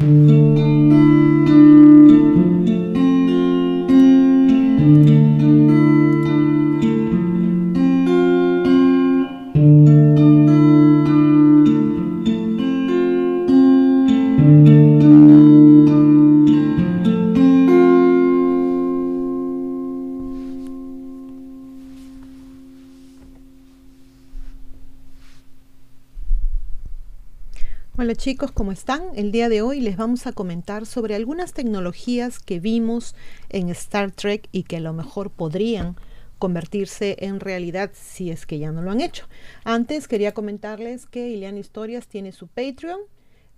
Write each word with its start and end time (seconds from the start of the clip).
Mm. 0.00 0.29
Chicos, 28.40 28.52
¿cómo 28.52 28.72
están? 28.72 29.02
El 29.16 29.32
día 29.32 29.50
de 29.50 29.60
hoy 29.60 29.82
les 29.82 29.98
vamos 29.98 30.26
a 30.26 30.32
comentar 30.32 30.86
sobre 30.86 31.14
algunas 31.14 31.52
tecnologías 31.52 32.38
que 32.38 32.58
vimos 32.58 33.14
en 33.50 33.68
Star 33.68 34.12
Trek 34.12 34.48
y 34.50 34.62
que 34.62 34.78
a 34.78 34.80
lo 34.80 34.94
mejor 34.94 35.30
podrían 35.30 35.96
convertirse 36.38 37.16
en 37.18 37.38
realidad 37.38 37.90
si 37.92 38.30
es 38.30 38.46
que 38.46 38.58
ya 38.58 38.72
no 38.72 38.80
lo 38.80 38.92
han 38.92 39.02
hecho. 39.02 39.26
Antes 39.62 40.08
quería 40.08 40.32
comentarles 40.32 41.04
que 41.04 41.28
Ileana 41.28 41.58
Historias 41.58 42.08
tiene 42.08 42.32
su 42.32 42.46
Patreon. 42.46 43.00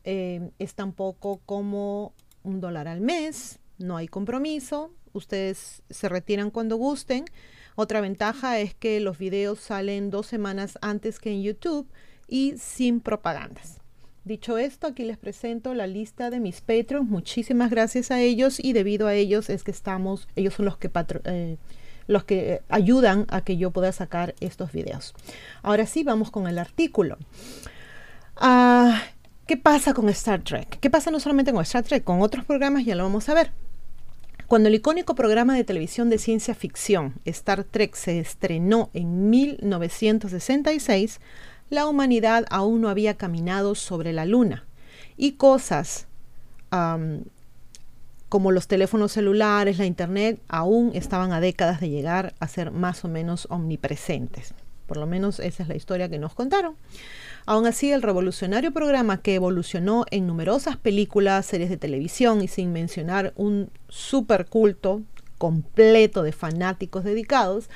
Eh, 0.03 0.51
es 0.59 0.75
tan 0.75 0.93
poco 0.93 1.41
como 1.47 2.13
un 2.43 2.61
dólar 2.61 2.89
al 2.89 3.03
mes, 3.03 3.61
no 3.79 3.97
hay 3.97 4.09
compromiso, 4.09 4.91
ustedes 5.13 5.85
se 5.91 6.09
retiran 6.09 6.51
cuando 6.51 6.75
gusten. 6.75 7.27
Otra 7.77 8.01
ventaja 8.01 8.59
es 8.59 8.75
que 8.75 8.99
los 8.99 9.17
videos 9.17 9.61
salen 9.61 10.11
dos 10.11 10.27
semanas 10.27 10.77
antes 10.83 11.21
que 11.21 11.31
en 11.31 11.43
YouTube 11.45 11.89
y 12.27 12.55
sin 12.59 13.01
propagandas. 13.01 13.82
Dicho 14.25 14.57
esto, 14.57 14.87
aquí 14.87 15.05
les 15.05 15.19
presento 15.19 15.75
la 15.75 15.89
lista 15.89 16.31
de 16.31 16.39
mis 16.39 16.61
Patreons. 16.61 17.09
Muchísimas 17.09 17.71
gracias 17.71 18.13
a 18.13 18.21
ellos 18.21 18.61
y 18.61 18.73
debido 18.73 19.09
a 19.09 19.15
ellos 19.15 19.51
es 19.51 19.65
que 19.65 19.73
estamos, 19.73 20.29
ellos 20.37 20.55
son 20.55 20.67
los 20.67 20.77
que, 20.77 20.91
eh, 21.25 21.57
los 22.07 22.23
que 22.23 22.63
ayudan 22.69 23.27
a 23.29 23.41
que 23.41 23.57
yo 23.57 23.73
pueda 23.73 23.91
sacar 23.91 24.37
estos 24.39 24.71
videos. 24.71 25.15
Ahora 25.63 25.87
sí, 25.87 26.05
vamos 26.05 26.31
con 26.31 26.47
el 26.47 26.59
artículo. 26.59 27.19
Ah, 28.37 29.03
¿Qué 29.47 29.57
pasa 29.57 29.93
con 29.93 30.09
Star 30.11 30.43
Trek? 30.43 30.79
¿Qué 30.79 30.89
pasa 30.89 31.11
no 31.11 31.19
solamente 31.19 31.53
con 31.53 31.63
Star 31.63 31.83
Trek, 31.83 32.05
con 32.05 32.23
otros 32.23 32.45
programas? 32.45 32.85
Ya 32.85 32.95
lo 32.95 33.03
vamos 33.03 33.29
a 33.29 33.35
ver. 33.35 33.51
Cuando 34.47 34.69
el 34.69 34.75
icónico 34.77 35.15
programa 35.17 35.57
de 35.57 35.65
televisión 35.65 36.11
de 36.11 36.19
ciencia 36.19 36.55
ficción 36.55 37.15
Star 37.25 37.65
Trek 37.65 37.95
se 37.97 38.21
estrenó 38.21 38.91
en 38.93 39.31
1966, 39.31 41.21
la 41.73 41.87
humanidad 41.87 42.45
aún 42.51 42.83
no 42.83 42.91
había 42.91 43.15
caminado 43.15 43.75
sobre 43.75 44.13
la 44.13 44.27
luna 44.27 44.67
y 45.17 45.33
cosas 45.33 46.07
como 48.29 48.51
los 48.51 48.67
teléfonos 48.67 49.13
celulares, 49.13 49.79
la 49.79 49.87
internet, 49.87 50.41
aún 50.49 50.93
estaban 50.95 51.33
a 51.33 51.41
décadas 51.41 51.81
de 51.81 51.89
llegar 51.89 52.35
a 52.41 52.49
ser 52.49 52.71
más 52.71 53.05
o 53.05 53.09
menos 53.09 53.47
omnipresentes. 53.51 54.55
Por 54.87 54.99
lo 54.99 55.07
menos 55.07 55.39
esa 55.41 55.63
es 55.63 55.69
la 55.69 55.77
historia 55.77 56.09
que 56.09 56.19
nos 56.19 56.35
contaron. 56.35 56.77
Aún 57.47 57.67
así, 57.67 57.91
el 57.91 58.03
revolucionario 58.03 58.73
programa 58.73 59.23
que 59.23 59.35
evolucionó 59.35 60.05
en 60.11 60.27
numerosas 60.27 60.77
películas, 60.77 61.47
series 61.47 61.71
de 61.71 61.77
televisión 61.79 62.43
y 62.43 62.49
sin 62.49 62.73
mencionar 62.73 63.33
un 63.37 63.71
super 63.89 64.47
culto 64.47 65.03
completo 65.43 66.23
de 66.23 66.31
fanáticos 66.31 67.03
dedicados, 67.03 67.69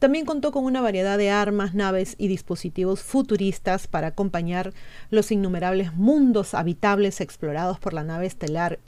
también 0.00 0.26
contó 0.26 0.50
con 0.50 0.64
una 0.64 0.80
variedad 0.80 1.16
de 1.16 1.30
armas, 1.30 1.72
naves 1.72 2.16
y 2.18 2.26
dispositivos 2.26 3.00
futuristas 3.00 3.86
para 3.86 4.08
acompañar 4.08 4.72
los 5.08 5.30
innumerables 5.30 5.94
mundos 5.94 6.52
habitables 6.52 7.20
explorados 7.20 7.78
por 7.78 7.92
la 7.92 8.02
nave 8.02 8.26
estelar 8.26 8.80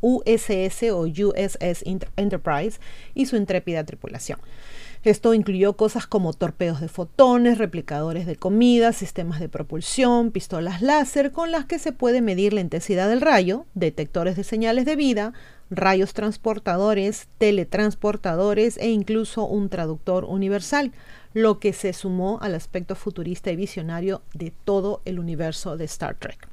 USS 0.00 0.92
o 0.92 1.00
USS 1.06 1.82
Enterprise 2.16 2.78
y 3.14 3.26
su 3.26 3.34
intrépida 3.34 3.82
tripulación. 3.82 4.38
Esto 5.02 5.34
incluyó 5.34 5.72
cosas 5.72 6.06
como 6.06 6.32
torpedos 6.34 6.80
de 6.80 6.86
fotones, 6.86 7.58
replicadores 7.58 8.26
de 8.26 8.36
comida, 8.36 8.92
sistemas 8.92 9.40
de 9.40 9.48
propulsión, 9.48 10.30
pistolas 10.30 10.82
láser 10.82 11.32
con 11.32 11.50
las 11.50 11.64
que 11.64 11.80
se 11.80 11.90
puede 11.90 12.22
medir 12.22 12.52
la 12.52 12.60
intensidad 12.60 13.08
del 13.08 13.22
rayo, 13.22 13.66
detectores 13.74 14.36
de 14.36 14.44
señales 14.44 14.84
de 14.84 14.94
vida, 14.94 15.32
rayos 15.72 16.12
transportadores, 16.12 17.28
teletransportadores 17.38 18.76
e 18.78 18.90
incluso 18.90 19.44
un 19.46 19.68
traductor 19.68 20.24
universal, 20.24 20.92
lo 21.34 21.58
que 21.58 21.72
se 21.72 21.92
sumó 21.92 22.38
al 22.42 22.54
aspecto 22.54 22.94
futurista 22.94 23.50
y 23.50 23.56
visionario 23.56 24.22
de 24.34 24.52
todo 24.64 25.00
el 25.04 25.18
universo 25.18 25.76
de 25.76 25.86
Star 25.86 26.14
Trek. 26.14 26.48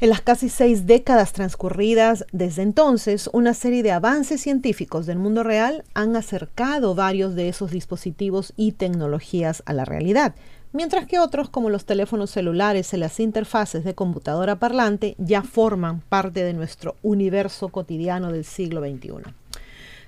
En 0.00 0.10
las 0.10 0.20
casi 0.20 0.48
seis 0.48 0.86
décadas 0.86 1.32
transcurridas 1.32 2.26
desde 2.32 2.62
entonces, 2.62 3.30
una 3.32 3.54
serie 3.54 3.82
de 3.82 3.92
avances 3.92 4.40
científicos 4.40 5.06
del 5.06 5.18
mundo 5.18 5.42
real 5.42 5.84
han 5.94 6.14
acercado 6.16 6.94
varios 6.94 7.34
de 7.34 7.48
esos 7.48 7.70
dispositivos 7.70 8.52
y 8.56 8.72
tecnologías 8.72 9.62
a 9.66 9.72
la 9.72 9.84
realidad, 9.84 10.34
mientras 10.74 11.06
que 11.06 11.20
otros 11.20 11.48
como 11.48 11.70
los 11.70 11.86
teléfonos 11.86 12.30
celulares 12.30 12.92
y 12.92 12.98
las 12.98 13.20
interfaces 13.20 13.84
de 13.84 13.94
computadora 13.94 14.56
parlante 14.56 15.14
ya 15.18 15.42
forman 15.42 16.00
parte 16.00 16.44
de 16.44 16.52
nuestro 16.52 16.96
universo 17.02 17.68
cotidiano 17.68 18.30
del 18.30 18.44
siglo 18.44 18.80
XXI. 18.82 19.32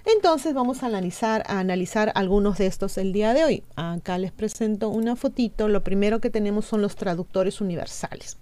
Entonces 0.05 0.55
vamos 0.55 0.83
a 0.83 0.87
analizar, 0.87 1.45
a 1.47 1.61
analizar 1.61 2.13
algunos 2.15 2.59
de 2.59 2.67
estos 2.67 2.99
el 2.99 3.13
día 3.13 3.33
de 3.33 3.45
hoy. 3.45 3.63
Acá 3.77 4.19
les 4.19 4.33
presento 4.33 4.89
una 4.89 5.17
fotito. 5.17 5.69
Lo 5.69 5.83
primero 5.83 6.21
que 6.21 6.31
tenemos 6.31 6.67
son 6.67 6.83
los 6.83 6.97
traductores 6.97 7.61
universales. 7.61 8.37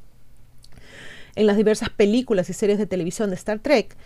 En 1.37 1.47
las 1.47 1.57
diversas 1.57 1.91
películas 1.91 2.49
y 2.49 2.53
series 2.53 2.79
de 2.79 2.87
televisión 2.87 3.31
de 3.31 3.37
Star 3.37 3.59
Trek, 3.59 3.97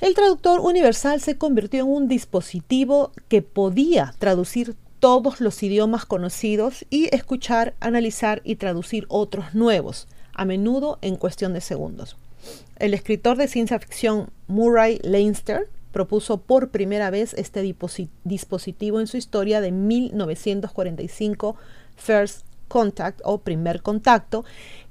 el 0.00 0.14
traductor 0.14 0.60
universal 0.60 1.20
se 1.20 1.36
convirtió 1.38 1.80
en 1.80 1.88
un 1.88 2.08
dispositivo 2.08 3.10
que 3.28 3.42
podía 3.42 4.14
traducir 4.18 4.76
todos 5.00 5.40
los 5.40 5.62
idiomas 5.62 6.04
conocidos 6.04 6.84
y 6.90 7.14
escuchar, 7.14 7.74
analizar 7.80 8.40
y 8.44 8.56
traducir 8.56 9.06
otros 9.08 9.54
nuevos, 9.54 10.08
a 10.34 10.44
menudo 10.44 10.98
en 11.02 11.16
cuestión 11.16 11.52
de 11.52 11.60
segundos. 11.60 12.16
El 12.76 12.94
escritor 12.94 13.36
de 13.36 13.48
ciencia 13.48 13.78
ficción 13.78 14.30
Murray 14.46 15.00
Leinster 15.02 15.68
propuso 15.92 16.38
por 16.38 16.70
primera 16.70 17.10
vez 17.10 17.34
este 17.34 17.62
dispositivo 18.24 19.00
en 19.00 19.06
su 19.06 19.16
historia 19.16 19.60
de 19.60 19.72
1945, 19.72 21.56
First 21.96 22.46
Contact 22.68 23.20
o 23.24 23.38
Primer 23.38 23.82
Contacto, 23.82 24.44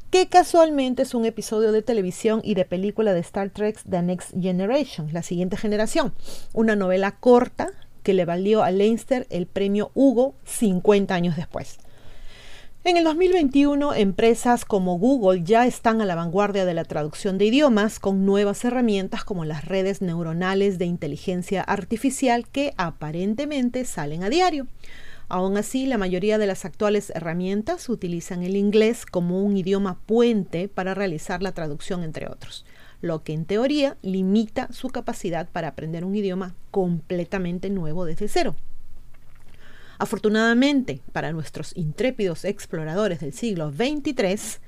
que 0.09 0.27
casualmente 0.27 1.03
es 1.03 1.13
un 1.13 1.25
episodio 1.25 1.71
de 1.71 1.81
televisión 1.81 2.41
y 2.43 2.55
de 2.55 2.65
película 2.65 3.13
de 3.13 3.19
Star 3.19 3.49
Trek 3.49 3.79
The 3.89 4.01
Next 4.01 4.31
Generation, 4.39 5.09
la 5.11 5.21
siguiente 5.21 5.57
generación, 5.57 6.13
una 6.53 6.75
novela 6.75 7.11
corta 7.11 7.71
que 8.07 8.13
le 8.13 8.23
valió 8.23 8.63
a 8.63 8.71
Leinster 8.71 9.27
el 9.29 9.47
premio 9.47 9.91
Hugo 9.93 10.33
50 10.45 11.13
años 11.13 11.35
después. 11.35 11.77
En 12.85 12.95
el 12.95 13.03
2021, 13.03 13.95
empresas 13.95 14.63
como 14.63 14.97
Google 14.97 15.43
ya 15.43 15.65
están 15.67 15.99
a 15.99 16.05
la 16.05 16.15
vanguardia 16.15 16.63
de 16.63 16.73
la 16.73 16.85
traducción 16.85 17.37
de 17.37 17.47
idiomas 17.47 17.99
con 17.99 18.25
nuevas 18.25 18.63
herramientas 18.63 19.25
como 19.25 19.43
las 19.43 19.65
redes 19.65 20.01
neuronales 20.01 20.79
de 20.79 20.85
inteligencia 20.85 21.61
artificial 21.61 22.47
que 22.47 22.73
aparentemente 22.77 23.83
salen 23.83 24.23
a 24.23 24.29
diario. 24.29 24.67
Aún 25.27 25.57
así, 25.57 25.85
la 25.85 25.97
mayoría 25.97 26.37
de 26.37 26.47
las 26.47 26.63
actuales 26.63 27.11
herramientas 27.13 27.89
utilizan 27.89 28.41
el 28.41 28.55
inglés 28.55 29.05
como 29.05 29.43
un 29.43 29.57
idioma 29.57 29.99
puente 30.05 30.69
para 30.69 30.93
realizar 30.93 31.43
la 31.43 31.51
traducción, 31.51 32.03
entre 32.05 32.29
otros 32.29 32.63
lo 33.01 33.23
que 33.23 33.33
en 33.33 33.45
teoría 33.45 33.97
limita 34.01 34.71
su 34.71 34.89
capacidad 34.89 35.49
para 35.49 35.69
aprender 35.69 36.05
un 36.05 36.15
idioma 36.15 36.55
completamente 36.71 37.69
nuevo 37.69 38.05
desde 38.05 38.27
cero. 38.27 38.55
Afortunadamente, 39.99 41.01
para 41.11 41.31
nuestros 41.31 41.75
intrépidos 41.75 42.45
exploradores 42.45 43.19
del 43.19 43.33
siglo 43.33 43.71
XXIII, 43.71 44.59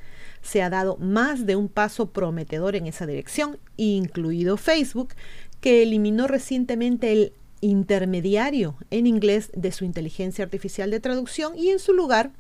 se 0.42 0.62
ha 0.62 0.70
dado 0.70 0.98
más 0.98 1.46
de 1.46 1.56
un 1.56 1.68
paso 1.68 2.12
prometedor 2.12 2.76
en 2.76 2.88
esa 2.88 3.06
dirección, 3.06 3.60
incluido 3.78 4.58
Facebook, 4.58 5.14
que 5.62 5.84
eliminó 5.84 6.28
recientemente 6.28 7.12
el 7.12 7.34
intermediario 7.62 8.78
en 8.90 9.06
inglés 9.06 9.52
de 9.54 9.72
su 9.72 9.84
inteligencia 9.84 10.46
artificial 10.46 10.90
de 10.92 11.00
traducción 11.00 11.58
y 11.58 11.70
en 11.70 11.80
su 11.80 11.94
lugar 11.94 12.32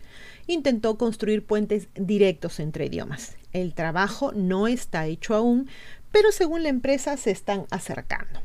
intentó 0.47 0.97
construir 0.97 1.45
puentes 1.45 1.89
directos 1.93 2.59
entre 2.59 2.85
idiomas. 2.85 3.38
El 3.53 3.73
trabajo 3.73 4.31
no 4.33 4.67
está 4.67 5.07
hecho 5.07 5.35
aún, 5.35 5.67
pero 6.11 6.31
según 6.31 6.63
la 6.63 6.69
empresa 6.69 7.17
se 7.17 7.31
están 7.31 7.65
acercando. 7.71 8.41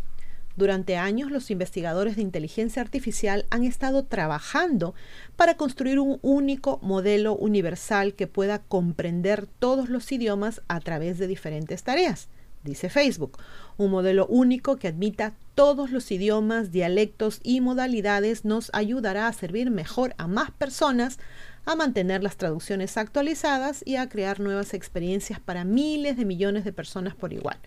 Durante 0.57 0.97
años 0.97 1.33
los 1.33 1.51
investigadores 1.51 2.15
de 2.15 2.23
inteligencia 2.23 2.81
artificial 2.81 3.45
han 3.51 3.65
estado 3.65 4.05
trabajando 4.05 4.95
para 5.37 5.57
construir 5.57 5.99
un 5.99 6.21
único 6.23 6.79
modelo 6.81 7.35
universal 7.35 8.15
que 8.15 8.29
pueda 8.29 8.61
comprender 8.61 9.49
todos 9.59 9.89
los 9.89 10.11
idiomas 10.13 10.63
a 10.69 10.79
través 10.79 11.19
de 11.19 11.27
diferentes 11.27 11.83
tareas, 11.83 12.29
dice 12.63 12.89
Facebook. 12.89 13.39
Un 13.79 13.91
modelo 13.91 14.27
único 14.29 14.77
que 14.77 14.89
admita 14.89 15.35
todos 15.57 15.91
los 15.91 16.11
idiomas, 16.13 16.71
dialectos 16.71 17.41
y 17.43 17.61
modalidades 17.61 18.45
nos 18.45 18.71
ayudará 18.75 19.27
a 19.27 19.33
servir 19.33 19.73
mejor 19.73 20.15
a 20.19 20.29
más 20.29 20.53
personas 20.53 21.19
a 21.67 21.77
mantener 21.77 22.23
las 22.23 22.37
traducciones 22.37 22.97
actualizadas 22.97 23.83
y 23.85 23.97
a 23.97 24.09
crear 24.09 24.41
nuevas 24.41 24.75
experiencias 24.75 25.41
para 25.41 25.65
miles 25.65 26.17
de 26.17 26.25
millones 26.25 26.65
de 26.65 26.73
personas 26.73 27.15
por 27.15 27.33
igual. 27.33 27.59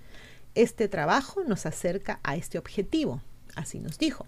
Este 0.56 0.88
trabajo 0.88 1.44
nos 1.44 1.66
acerca 1.66 2.20
a 2.24 2.36
este 2.36 2.58
objetivo, 2.58 3.22
así 3.56 3.80
nos 3.80 3.98
dijo. 3.98 4.26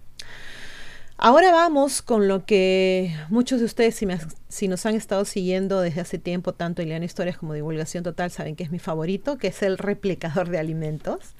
Ahora 1.22 1.52
vamos 1.52 2.00
con 2.00 2.28
lo 2.28 2.46
que 2.46 3.14
muchos 3.28 3.60
de 3.60 3.66
ustedes, 3.66 4.00
si, 4.48 4.68
nos 4.68 4.86
han 4.86 4.94
estado 4.94 5.26
siguiendo 5.26 5.82
desde 5.82 6.00
hace 6.00 6.18
tiempo, 6.18 6.54
tanto 6.54 6.80
Ileana 6.80 7.04
Historias 7.04 7.36
como 7.36 7.52
Divulgación 7.52 8.02
Total, 8.02 8.30
saben 8.30 8.56
que 8.56 8.64
es 8.64 8.70
mi 8.70 8.78
favorito, 8.78 9.36
que 9.36 9.48
es 9.48 9.62
el 9.62 9.76
replicador 9.76 10.48
de 10.48 10.58
alimentos. 10.58 11.34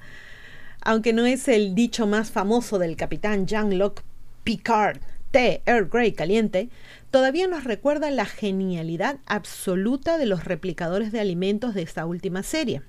Aunque 0.81 1.13
no 1.13 1.25
es 1.25 1.47
el 1.47 1.73
dicho 1.73 2.05
más 2.05 2.29
famoso 2.29 2.77
del 2.77 2.95
capitán 2.95 3.47
Jean-Luc 3.47 4.03
Picard, 4.43 4.99
té 5.31 5.63
Earl 5.65 5.89
Grey 5.89 6.11
caliente, 6.11 6.69
todavía 7.11 7.47
nos 7.47 7.65
recuerda 7.65 8.09
la 8.09 8.25
genialidad 8.25 9.19
absoluta 9.25 10.17
de 10.17 10.25
los 10.25 10.45
replicadores 10.45 11.11
de 11.11 11.19
alimentos 11.19 11.75
de 11.75 11.83
esta 11.83 12.05
última 12.05 12.41
serie. 12.41 12.81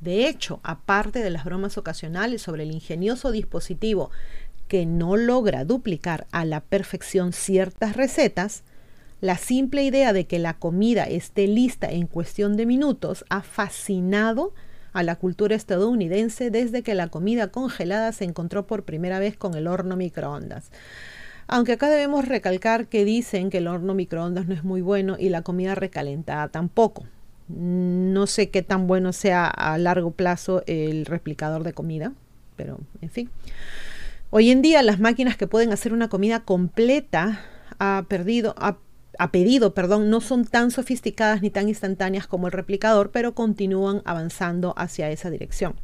De 0.00 0.28
hecho, 0.28 0.60
aparte 0.62 1.20
de 1.20 1.30
las 1.30 1.44
bromas 1.44 1.76
ocasionales 1.76 2.42
sobre 2.42 2.62
el 2.62 2.70
ingenioso 2.70 3.32
dispositivo 3.32 4.10
que 4.68 4.86
no 4.86 5.16
logra 5.16 5.64
duplicar 5.64 6.26
a 6.30 6.44
la 6.44 6.60
perfección 6.60 7.32
ciertas 7.32 7.96
recetas, 7.96 8.62
la 9.20 9.36
simple 9.36 9.82
idea 9.82 10.12
de 10.12 10.26
que 10.26 10.38
la 10.38 10.54
comida 10.54 11.04
esté 11.04 11.48
lista 11.48 11.90
en 11.90 12.06
cuestión 12.06 12.56
de 12.56 12.66
minutos 12.66 13.24
ha 13.30 13.42
fascinado 13.42 14.54
a 14.92 15.02
la 15.02 15.16
cultura 15.16 15.56
estadounidense 15.56 16.50
desde 16.50 16.82
que 16.82 16.94
la 16.94 17.08
comida 17.08 17.48
congelada 17.48 18.12
se 18.12 18.24
encontró 18.24 18.66
por 18.66 18.84
primera 18.84 19.18
vez 19.18 19.36
con 19.36 19.54
el 19.54 19.66
horno 19.66 19.96
microondas. 19.96 20.70
Aunque 21.50 21.72
acá 21.72 21.88
debemos 21.88 22.28
recalcar 22.28 22.88
que 22.88 23.06
dicen 23.06 23.48
que 23.48 23.58
el 23.58 23.68
horno 23.68 23.94
microondas 23.94 24.46
no 24.46 24.54
es 24.54 24.64
muy 24.64 24.82
bueno 24.82 25.16
y 25.18 25.30
la 25.30 25.40
comida 25.40 25.74
recalentada 25.74 26.48
tampoco. 26.48 27.06
No 27.48 28.26
sé 28.26 28.50
qué 28.50 28.62
tan 28.62 28.86
bueno 28.86 29.14
sea 29.14 29.46
a 29.46 29.78
largo 29.78 30.10
plazo 30.10 30.62
el 30.66 31.06
replicador 31.06 31.64
de 31.64 31.72
comida, 31.72 32.12
pero 32.54 32.78
en 33.00 33.08
fin. 33.08 33.30
Hoy 34.28 34.50
en 34.50 34.60
día 34.60 34.82
las 34.82 35.00
máquinas 35.00 35.38
que 35.38 35.46
pueden 35.46 35.72
hacer 35.72 35.94
una 35.94 36.10
comida 36.10 36.40
completa 36.40 37.40
a, 37.78 38.04
perdido, 38.10 38.54
a, 38.58 39.30
pedido 39.30 39.72
perdón, 39.72 40.10
no 40.10 40.20
son 40.20 40.44
tan 40.44 40.70
sofisticadas 40.70 41.40
ni 41.40 41.48
tan 41.48 41.70
instantáneas 41.70 42.26
como 42.26 42.48
el 42.48 42.52
replicador, 42.52 43.10
pero 43.10 43.34
continúan 43.34 44.02
avanzando 44.04 44.74
hacia 44.76 45.10
esa 45.10 45.30
dirección. 45.30 45.76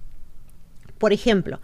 Por 0.99 1.15
ejemplo, 1.15 1.61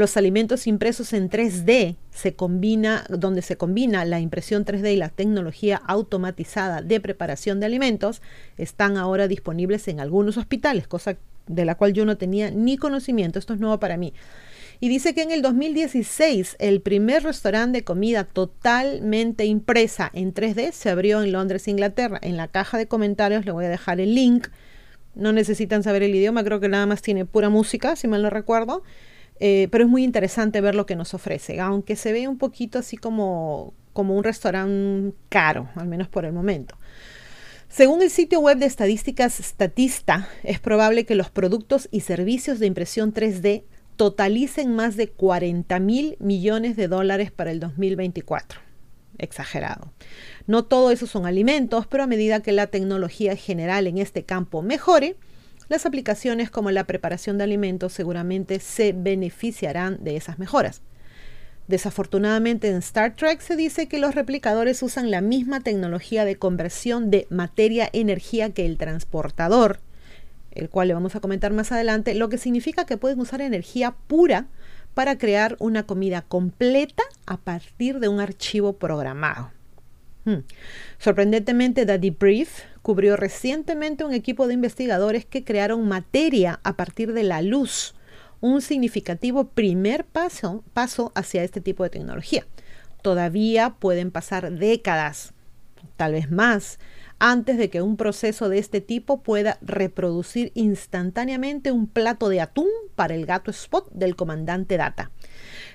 los 0.00 0.16
alimentos 0.16 0.66
impresos 0.66 1.12
en 1.12 1.30
3D 1.30 1.96
se 2.10 2.34
combina, 2.34 3.04
donde 3.08 3.42
se 3.42 3.56
combina 3.56 4.04
la 4.04 4.18
impresión 4.18 4.64
3D 4.64 4.94
y 4.94 4.96
la 4.96 5.10
tecnología 5.10 5.80
automatizada 5.86 6.82
de 6.82 6.98
preparación 6.98 7.60
de 7.60 7.66
alimentos, 7.66 8.20
están 8.58 8.96
ahora 8.96 9.28
disponibles 9.28 9.86
en 9.86 10.00
algunos 10.00 10.36
hospitales, 10.36 10.88
cosa 10.88 11.18
de 11.46 11.64
la 11.64 11.76
cual 11.76 11.92
yo 11.92 12.04
no 12.04 12.16
tenía 12.16 12.50
ni 12.50 12.76
conocimiento. 12.76 13.38
Esto 13.38 13.54
es 13.54 13.60
nuevo 13.60 13.78
para 13.78 13.96
mí. 13.96 14.12
Y 14.80 14.88
dice 14.88 15.14
que 15.14 15.22
en 15.22 15.30
el 15.30 15.42
2016 15.42 16.56
el 16.58 16.80
primer 16.80 17.22
restaurante 17.22 17.78
de 17.78 17.84
comida 17.84 18.24
totalmente 18.24 19.44
impresa 19.44 20.10
en 20.14 20.32
3D 20.32 20.72
se 20.72 20.88
abrió 20.88 21.22
en 21.22 21.32
Londres, 21.32 21.68
Inglaterra. 21.68 22.18
En 22.22 22.38
la 22.38 22.48
caja 22.48 22.78
de 22.78 22.88
comentarios 22.88 23.44
le 23.44 23.52
voy 23.52 23.66
a 23.66 23.68
dejar 23.68 24.00
el 24.00 24.14
link. 24.14 24.48
No 25.14 25.32
necesitan 25.32 25.82
saber 25.82 26.02
el 26.02 26.14
idioma, 26.14 26.42
creo 26.42 26.60
que 26.60 26.68
nada 26.68 26.86
más 26.86 27.02
tiene 27.02 27.26
pura 27.26 27.50
música, 27.50 27.94
si 27.94 28.08
mal 28.08 28.22
no 28.22 28.30
recuerdo. 28.30 28.82
Eh, 29.40 29.68
pero 29.70 29.84
es 29.84 29.90
muy 29.90 30.04
interesante 30.04 30.60
ver 30.60 30.74
lo 30.74 30.86
que 30.86 30.96
nos 30.96 31.14
ofrece, 31.14 31.60
aunque 31.60 31.96
se 31.96 32.12
ve 32.12 32.28
un 32.28 32.38
poquito 32.38 32.78
así 32.78 32.96
como, 32.96 33.72
como 33.94 34.14
un 34.14 34.22
restaurante 34.22 35.16
caro, 35.30 35.70
al 35.74 35.88
menos 35.88 36.08
por 36.08 36.26
el 36.26 36.32
momento. 36.32 36.76
Según 37.70 38.02
el 38.02 38.10
sitio 38.10 38.40
web 38.40 38.58
de 38.58 38.66
estadísticas 38.66 39.34
Statista, 39.34 40.28
es 40.42 40.58
probable 40.58 41.06
que 41.06 41.14
los 41.14 41.30
productos 41.30 41.88
y 41.90 42.00
servicios 42.00 42.58
de 42.58 42.66
impresión 42.66 43.14
3D 43.14 43.62
totalicen 43.96 44.74
más 44.74 44.96
de 44.96 45.08
40 45.08 45.78
mil 45.78 46.16
millones 46.20 46.76
de 46.76 46.88
dólares 46.88 47.30
para 47.30 47.50
el 47.50 47.60
2024. 47.60 48.60
Exagerado. 49.18 49.92
No 50.46 50.64
todo 50.64 50.90
eso 50.90 51.06
son 51.06 51.26
alimentos, 51.26 51.86
pero 51.86 52.02
a 52.02 52.06
medida 52.06 52.40
que 52.40 52.52
la 52.52 52.66
tecnología 52.66 53.36
general 53.36 53.86
en 53.86 53.98
este 53.98 54.24
campo 54.24 54.62
mejore, 54.62 55.16
las 55.70 55.86
aplicaciones 55.86 56.50
como 56.50 56.72
la 56.72 56.84
preparación 56.84 57.38
de 57.38 57.44
alimentos 57.44 57.92
seguramente 57.92 58.58
se 58.58 58.92
beneficiarán 58.92 60.02
de 60.02 60.16
esas 60.16 60.38
mejoras. 60.40 60.82
Desafortunadamente 61.68 62.68
en 62.68 62.78
Star 62.78 63.14
Trek 63.14 63.40
se 63.40 63.54
dice 63.54 63.86
que 63.86 64.00
los 64.00 64.16
replicadores 64.16 64.82
usan 64.82 65.12
la 65.12 65.20
misma 65.20 65.60
tecnología 65.60 66.24
de 66.24 66.34
conversión 66.34 67.12
de 67.12 67.28
materia-energía 67.30 68.50
que 68.50 68.66
el 68.66 68.78
transportador, 68.78 69.78
el 70.50 70.68
cual 70.68 70.88
le 70.88 70.94
vamos 70.94 71.14
a 71.14 71.20
comentar 71.20 71.52
más 71.52 71.70
adelante, 71.70 72.16
lo 72.16 72.28
que 72.28 72.38
significa 72.38 72.84
que 72.84 72.96
pueden 72.96 73.20
usar 73.20 73.40
energía 73.40 73.94
pura 74.08 74.48
para 74.94 75.18
crear 75.18 75.54
una 75.60 75.84
comida 75.84 76.22
completa 76.22 77.04
a 77.26 77.36
partir 77.36 78.00
de 78.00 78.08
un 78.08 78.18
archivo 78.18 78.72
programado. 78.72 79.52
Hmm. 80.24 80.40
Sorprendentemente, 80.98 81.86
Daddy 81.86 82.10
Brief 82.10 82.64
cubrió 82.82 83.16
recientemente 83.16 84.04
un 84.04 84.14
equipo 84.14 84.46
de 84.46 84.54
investigadores 84.54 85.24
que 85.24 85.44
crearon 85.44 85.88
materia 85.88 86.60
a 86.64 86.76
partir 86.76 87.12
de 87.12 87.22
la 87.22 87.42
luz, 87.42 87.94
un 88.40 88.62
significativo 88.62 89.48
primer 89.48 90.04
paso, 90.04 90.64
paso 90.72 91.12
hacia 91.14 91.44
este 91.44 91.60
tipo 91.60 91.82
de 91.84 91.90
tecnología. 91.90 92.46
Todavía 93.02 93.70
pueden 93.78 94.10
pasar 94.10 94.52
décadas, 94.52 95.32
tal 95.96 96.12
vez 96.12 96.30
más, 96.30 96.78
antes 97.18 97.58
de 97.58 97.68
que 97.68 97.82
un 97.82 97.96
proceso 97.96 98.48
de 98.48 98.58
este 98.58 98.80
tipo 98.80 99.22
pueda 99.22 99.58
reproducir 99.60 100.52
instantáneamente 100.54 101.70
un 101.70 101.86
plato 101.86 102.30
de 102.30 102.40
atún 102.40 102.68
para 102.94 103.14
el 103.14 103.26
gato 103.26 103.50
Spot 103.50 103.90
del 103.92 104.16
comandante 104.16 104.78
Data. 104.78 105.10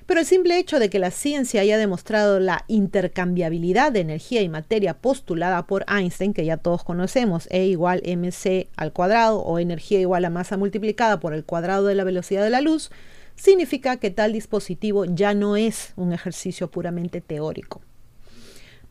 Pero 0.05 0.19
el 0.19 0.25
simple 0.25 0.59
hecho 0.59 0.77
de 0.77 0.89
que 0.89 0.99
la 0.99 1.09
ciencia 1.09 1.61
haya 1.61 1.77
demostrado 1.77 2.39
la 2.39 2.63
intercambiabilidad 2.67 3.91
de 3.91 4.01
energía 4.01 4.41
y 4.41 4.49
materia 4.49 4.93
postulada 4.93 5.65
por 5.65 5.83
Einstein, 5.87 6.33
que 6.33 6.45
ya 6.45 6.57
todos 6.57 6.83
conocemos, 6.83 7.47
E 7.49 7.65
igual 7.65 8.03
mc 8.05 8.67
al 8.75 8.93
cuadrado 8.93 9.39
o 9.39 9.57
energía 9.57 9.99
igual 9.99 10.25
a 10.25 10.29
masa 10.29 10.57
multiplicada 10.57 11.19
por 11.19 11.33
el 11.33 11.43
cuadrado 11.43 11.87
de 11.87 11.95
la 11.95 12.03
velocidad 12.03 12.43
de 12.43 12.51
la 12.51 12.61
luz, 12.61 12.91
significa 13.35 13.97
que 13.97 14.11
tal 14.11 14.33
dispositivo 14.33 15.05
ya 15.05 15.33
no 15.33 15.57
es 15.57 15.93
un 15.95 16.13
ejercicio 16.13 16.69
puramente 16.69 17.19
teórico. 17.19 17.81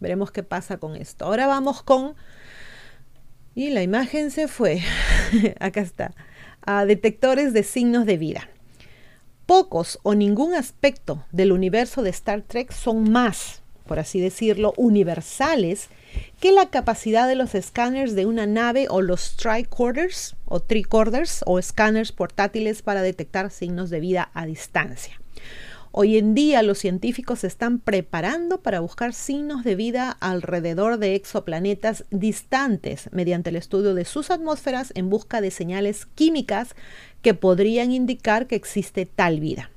Veremos 0.01 0.33
qué 0.33 0.43
pasa 0.43 0.79
con 0.79 0.97
esto. 0.97 1.27
Ahora 1.27 1.47
vamos 1.47 1.83
con 1.83 2.15
y 3.55 3.71
la 3.71 3.83
imagen 3.83 4.33
se 4.33 4.49
fue. 4.49 4.83
Acá 5.61 5.81
está. 5.81 6.13
A 6.67 6.85
detectores 6.87 7.53
de 7.53 7.63
signos 7.63 8.05
de 8.05 8.17
vida. 8.17 8.49
Pocos 9.47 9.99
o 10.03 10.15
ningún 10.15 10.55
aspecto 10.55 11.25
del 11.31 11.53
universo 11.53 12.03
de 12.03 12.09
Star 12.11 12.41
Trek 12.41 12.73
son 12.73 13.11
más, 13.13 13.61
por 13.87 13.99
así 13.99 14.19
decirlo, 14.19 14.73
universales 14.79 15.89
que 16.41 16.51
la 16.51 16.71
capacidad 16.71 17.29
de 17.29 17.35
los 17.35 17.55
escáneres 17.55 18.15
de 18.15 18.25
una 18.25 18.47
nave 18.47 18.87
o 18.89 19.03
los 19.03 19.37
tricorders 19.37 20.35
o 20.47 20.61
tricorders 20.61 21.43
o 21.45 21.59
escáneres 21.59 22.11
portátiles 22.11 22.81
para 22.81 23.03
detectar 23.03 23.51
signos 23.51 23.91
de 23.91 24.01
vida 24.01 24.31
a 24.33 24.47
distancia. 24.47 25.21
Hoy 25.97 26.19
en 26.19 26.35
día 26.35 26.63
los 26.65 26.79
científicos 26.79 27.41
se 27.41 27.47
están 27.47 27.79
preparando 27.79 28.63
para 28.63 28.81
buscar 28.81 29.13
signos 29.13 29.63
de 29.63 29.77
vida 29.77 30.11
alrededor 30.19 30.99
de 30.99 31.15
exoplanetas 31.15 32.05
distantes 32.11 33.09
mediante 33.13 33.51
el 33.51 33.57
estudio 33.57 33.95
de 33.95 34.05
sus 34.05 34.33
atmósferas 34.33 34.91
en 34.97 35.09
busca 35.09 35.41
de 35.41 35.53
señales 35.53 36.07
químicas 36.07 36.75
que 37.25 37.35
podrían 37.35 37.91
indicar 37.91 38.47
que 38.47 38.55
existe 38.55 39.07
tal 39.07 39.41
vida. 39.41 39.71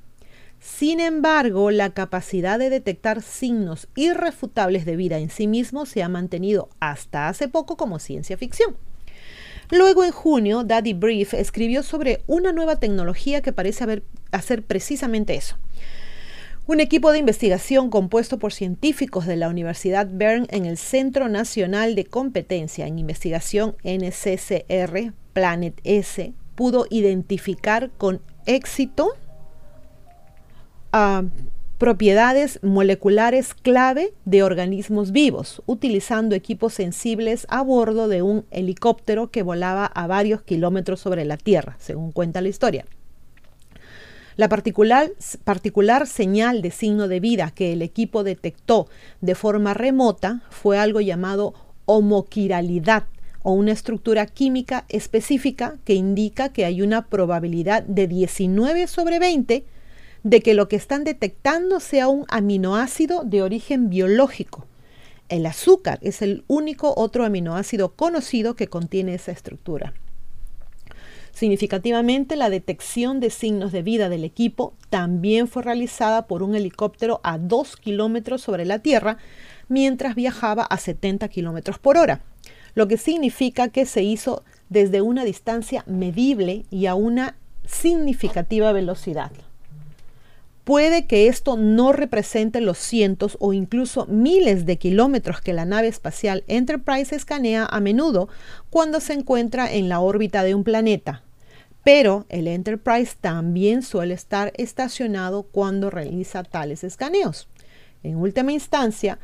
Sin 0.60 1.00
embargo, 1.00 1.70
la 1.70 1.90
capacidad 1.90 2.58
de 2.58 2.68
detectar 2.68 3.22
signos 3.22 3.88
irrefutables 3.96 4.84
de 4.84 4.96
vida 4.96 5.18
en 5.18 5.30
sí 5.30 5.46
mismo 5.46 5.86
se 5.86 6.02
ha 6.02 6.10
mantenido 6.10 6.68
hasta 6.78 7.26
hace 7.26 7.48
poco 7.48 7.78
como 7.78 8.00
ciencia 8.00 8.36
ficción. 8.36 8.76
Luego, 9.70 10.04
en 10.04 10.10
junio, 10.10 10.62
Daddy 10.62 10.92
Brief 10.92 11.32
escribió 11.32 11.82
sobre 11.82 12.22
una 12.26 12.52
nueva 12.52 12.76
tecnología 12.76 13.40
que 13.40 13.54
parece 13.54 14.02
hacer 14.30 14.62
precisamente 14.62 15.34
eso. 15.34 15.56
Un 16.66 16.80
equipo 16.80 17.12
de 17.12 17.18
investigación 17.18 17.88
compuesto 17.88 18.38
por 18.38 18.52
científicos 18.52 19.26
de 19.26 19.36
la 19.36 19.48
Universidad 19.48 20.06
Bern 20.10 20.46
en 20.50 20.66
el 20.66 20.76
Centro 20.76 21.30
Nacional 21.30 21.94
de 21.94 22.04
Competencia 22.04 22.86
en 22.86 22.98
Investigación 22.98 23.74
NCCR 23.84 25.14
Planet 25.32 25.80
S 25.84 26.34
pudo 26.58 26.86
identificar 26.90 27.92
con 27.98 28.20
éxito 28.44 29.10
ah, 30.92 31.22
propiedades 31.78 32.58
moleculares 32.64 33.54
clave 33.54 34.12
de 34.24 34.42
organismos 34.42 35.12
vivos, 35.12 35.62
utilizando 35.66 36.34
equipos 36.34 36.74
sensibles 36.74 37.46
a 37.48 37.62
bordo 37.62 38.08
de 38.08 38.22
un 38.22 38.44
helicóptero 38.50 39.30
que 39.30 39.44
volaba 39.44 39.86
a 39.86 40.08
varios 40.08 40.42
kilómetros 40.42 40.98
sobre 40.98 41.24
la 41.24 41.36
Tierra, 41.36 41.76
según 41.78 42.10
cuenta 42.10 42.40
la 42.40 42.48
historia. 42.48 42.86
La 44.34 44.48
particular, 44.48 45.12
particular 45.44 46.08
señal 46.08 46.60
de 46.60 46.72
signo 46.72 47.06
de 47.06 47.20
vida 47.20 47.52
que 47.52 47.72
el 47.72 47.82
equipo 47.82 48.24
detectó 48.24 48.88
de 49.20 49.36
forma 49.36 49.74
remota 49.74 50.42
fue 50.50 50.76
algo 50.76 51.00
llamado 51.00 51.54
homoquiralidad 51.84 53.04
o 53.42 53.52
una 53.52 53.72
estructura 53.72 54.26
química 54.26 54.84
específica 54.88 55.78
que 55.84 55.94
indica 55.94 56.52
que 56.52 56.64
hay 56.64 56.82
una 56.82 57.06
probabilidad 57.06 57.82
de 57.82 58.06
19 58.06 58.86
sobre 58.86 59.18
20 59.18 59.64
de 60.22 60.40
que 60.40 60.54
lo 60.54 60.68
que 60.68 60.76
están 60.76 61.04
detectando 61.04 61.80
sea 61.80 62.08
un 62.08 62.24
aminoácido 62.28 63.22
de 63.24 63.42
origen 63.42 63.88
biológico. 63.88 64.66
El 65.28 65.46
azúcar 65.46 65.98
es 66.02 66.22
el 66.22 66.44
único 66.48 66.94
otro 66.96 67.24
aminoácido 67.24 67.94
conocido 67.94 68.54
que 68.54 68.68
contiene 68.68 69.14
esa 69.14 69.32
estructura. 69.32 69.94
Significativamente, 71.32 72.34
la 72.34 72.50
detección 72.50 73.20
de 73.20 73.30
signos 73.30 73.70
de 73.70 73.82
vida 73.82 74.08
del 74.08 74.24
equipo 74.24 74.74
también 74.90 75.46
fue 75.46 75.62
realizada 75.62 76.26
por 76.26 76.42
un 76.42 76.56
helicóptero 76.56 77.20
a 77.22 77.38
2 77.38 77.76
kilómetros 77.76 78.42
sobre 78.42 78.64
la 78.64 78.80
Tierra 78.80 79.18
mientras 79.68 80.16
viajaba 80.16 80.64
a 80.64 80.78
70 80.78 81.28
kilómetros 81.28 81.78
por 81.78 81.96
hora, 81.96 82.22
lo 82.78 82.86
que 82.86 82.96
significa 82.96 83.70
que 83.70 83.86
se 83.86 84.04
hizo 84.04 84.44
desde 84.68 85.02
una 85.02 85.24
distancia 85.24 85.82
medible 85.88 86.64
y 86.70 86.86
a 86.86 86.94
una 86.94 87.34
significativa 87.66 88.70
velocidad. 88.70 89.32
Puede 90.62 91.08
que 91.08 91.26
esto 91.26 91.56
no 91.56 91.90
represente 91.90 92.60
los 92.60 92.78
cientos 92.78 93.36
o 93.40 93.52
incluso 93.52 94.06
miles 94.06 94.64
de 94.64 94.78
kilómetros 94.78 95.40
que 95.40 95.54
la 95.54 95.64
nave 95.64 95.88
espacial 95.88 96.44
Enterprise 96.46 97.16
escanea 97.16 97.66
a 97.68 97.80
menudo 97.80 98.28
cuando 98.70 99.00
se 99.00 99.14
encuentra 99.14 99.72
en 99.72 99.88
la 99.88 99.98
órbita 99.98 100.44
de 100.44 100.54
un 100.54 100.62
planeta, 100.62 101.24
pero 101.82 102.26
el 102.28 102.46
Enterprise 102.46 103.16
también 103.20 103.82
suele 103.82 104.14
estar 104.14 104.52
estacionado 104.56 105.42
cuando 105.42 105.90
realiza 105.90 106.44
tales 106.44 106.84
escaneos. 106.84 107.48
En 108.02 108.16
última 108.16 108.52
instancia, 108.52 109.18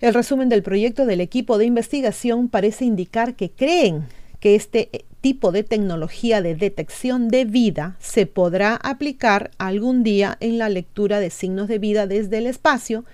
el 0.00 0.14
resumen 0.14 0.48
del 0.48 0.62
proyecto 0.62 1.06
del 1.06 1.20
equipo 1.20 1.58
de 1.58 1.66
investigación 1.66 2.48
parece 2.48 2.84
indicar 2.84 3.34
que 3.34 3.50
creen 3.50 4.04
que 4.40 4.54
este 4.54 5.06
tipo 5.20 5.52
de 5.52 5.62
tecnología 5.62 6.42
de 6.42 6.56
detección 6.56 7.28
de 7.28 7.44
vida 7.44 7.96
se 8.00 8.26
podrá 8.26 8.74
aplicar 8.74 9.52
algún 9.56 10.02
día 10.02 10.36
en 10.40 10.58
la 10.58 10.68
lectura 10.68 11.20
de 11.20 11.30
signos 11.30 11.68
de 11.68 11.78
vida 11.78 12.06
desde 12.08 12.38
el 12.38 12.46
espacio, 12.46 13.04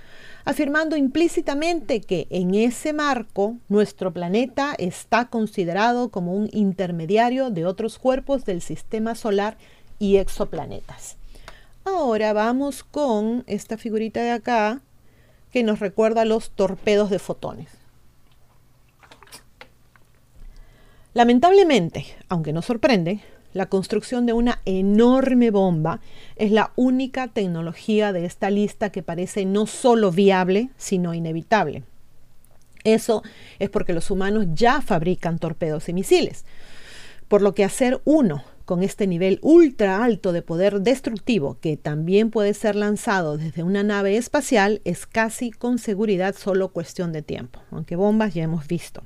afirmando 0.46 0.96
implícitamente 0.96 2.00
que 2.00 2.26
en 2.30 2.54
ese 2.54 2.94
marco 2.94 3.56
nuestro 3.68 4.12
planeta 4.12 4.74
está 4.78 5.26
considerado 5.26 6.08
como 6.08 6.32
un 6.32 6.48
intermediario 6.52 7.50
de 7.50 7.66
otros 7.66 7.98
cuerpos 7.98 8.46
del 8.46 8.62
sistema 8.62 9.14
solar 9.14 9.58
y 9.98 10.16
exoplanetas. 10.16 11.18
Ahora 11.84 12.32
vamos 12.32 12.82
con 12.84 13.44
esta 13.46 13.76
figurita 13.76 14.22
de 14.22 14.30
acá 14.30 14.80
que 15.52 15.62
nos 15.62 15.80
recuerda 15.80 16.24
los 16.24 16.50
torpedos 16.50 17.10
de 17.10 17.18
fotones. 17.18 17.68
Lamentablemente, 21.14 22.06
aunque 22.28 22.52
no 22.52 22.62
sorprende, 22.62 23.20
la 23.54 23.66
construcción 23.66 24.26
de 24.26 24.34
una 24.34 24.60
enorme 24.66 25.50
bomba 25.50 26.00
es 26.36 26.52
la 26.52 26.70
única 26.76 27.28
tecnología 27.28 28.12
de 28.12 28.24
esta 28.24 28.50
lista 28.50 28.90
que 28.90 29.02
parece 29.02 29.44
no 29.44 29.66
solo 29.66 30.12
viable, 30.12 30.68
sino 30.76 31.14
inevitable. 31.14 31.82
Eso 32.84 33.22
es 33.58 33.70
porque 33.70 33.94
los 33.94 34.10
humanos 34.10 34.46
ya 34.54 34.80
fabrican 34.80 35.38
torpedos 35.38 35.88
y 35.88 35.92
misiles, 35.92 36.44
por 37.26 37.42
lo 37.42 37.54
que 37.54 37.64
hacer 37.64 38.00
uno 38.04 38.44
con 38.68 38.82
este 38.82 39.06
nivel 39.06 39.38
ultra 39.40 40.04
alto 40.04 40.30
de 40.30 40.42
poder 40.42 40.82
destructivo 40.82 41.56
que 41.58 41.78
también 41.78 42.30
puede 42.30 42.52
ser 42.52 42.76
lanzado 42.76 43.38
desde 43.38 43.62
una 43.62 43.82
nave 43.82 44.18
espacial 44.18 44.82
es 44.84 45.06
casi 45.06 45.52
con 45.52 45.78
seguridad 45.78 46.34
solo 46.36 46.68
cuestión 46.68 47.10
de 47.10 47.22
tiempo, 47.22 47.62
aunque 47.70 47.96
bombas 47.96 48.34
ya 48.34 48.42
hemos 48.42 48.68
visto. 48.68 49.04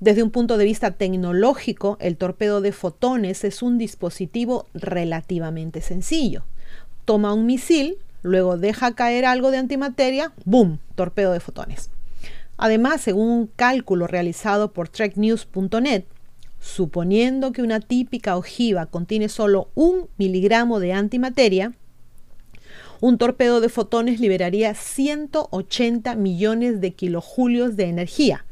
Desde 0.00 0.24
un 0.24 0.32
punto 0.32 0.58
de 0.58 0.64
vista 0.64 0.90
tecnológico, 0.90 1.96
el 2.00 2.16
torpedo 2.16 2.60
de 2.60 2.72
fotones 2.72 3.44
es 3.44 3.62
un 3.62 3.78
dispositivo 3.78 4.66
relativamente 4.74 5.80
sencillo. 5.80 6.42
Toma 7.04 7.34
un 7.34 7.46
misil, 7.46 7.98
luego 8.22 8.58
deja 8.58 8.96
caer 8.96 9.26
algo 9.26 9.52
de 9.52 9.58
antimateria, 9.58 10.32
¡boom! 10.44 10.80
Torpedo 10.96 11.30
de 11.30 11.38
fotones. 11.38 11.88
Además, 12.56 13.00
según 13.00 13.28
un 13.28 13.46
cálculo 13.46 14.08
realizado 14.08 14.72
por 14.72 14.88
treknews.net, 14.88 16.02
suponiendo 16.62 17.50
que 17.50 17.60
una 17.60 17.80
típica 17.80 18.36
ojiva 18.36 18.86
contiene 18.86 19.28
solo 19.28 19.70
un 19.74 20.08
miligramo 20.16 20.78
de 20.78 20.92
antimateria, 20.92 21.74
un 23.00 23.18
torpedo 23.18 23.60
de 23.60 23.68
fotones 23.68 24.20
liberaría 24.20 24.72
180 24.74 26.14
millones 26.14 26.80
de 26.80 26.92
kilojulios 26.92 27.74
de 27.76 27.86
energía, 27.86 28.46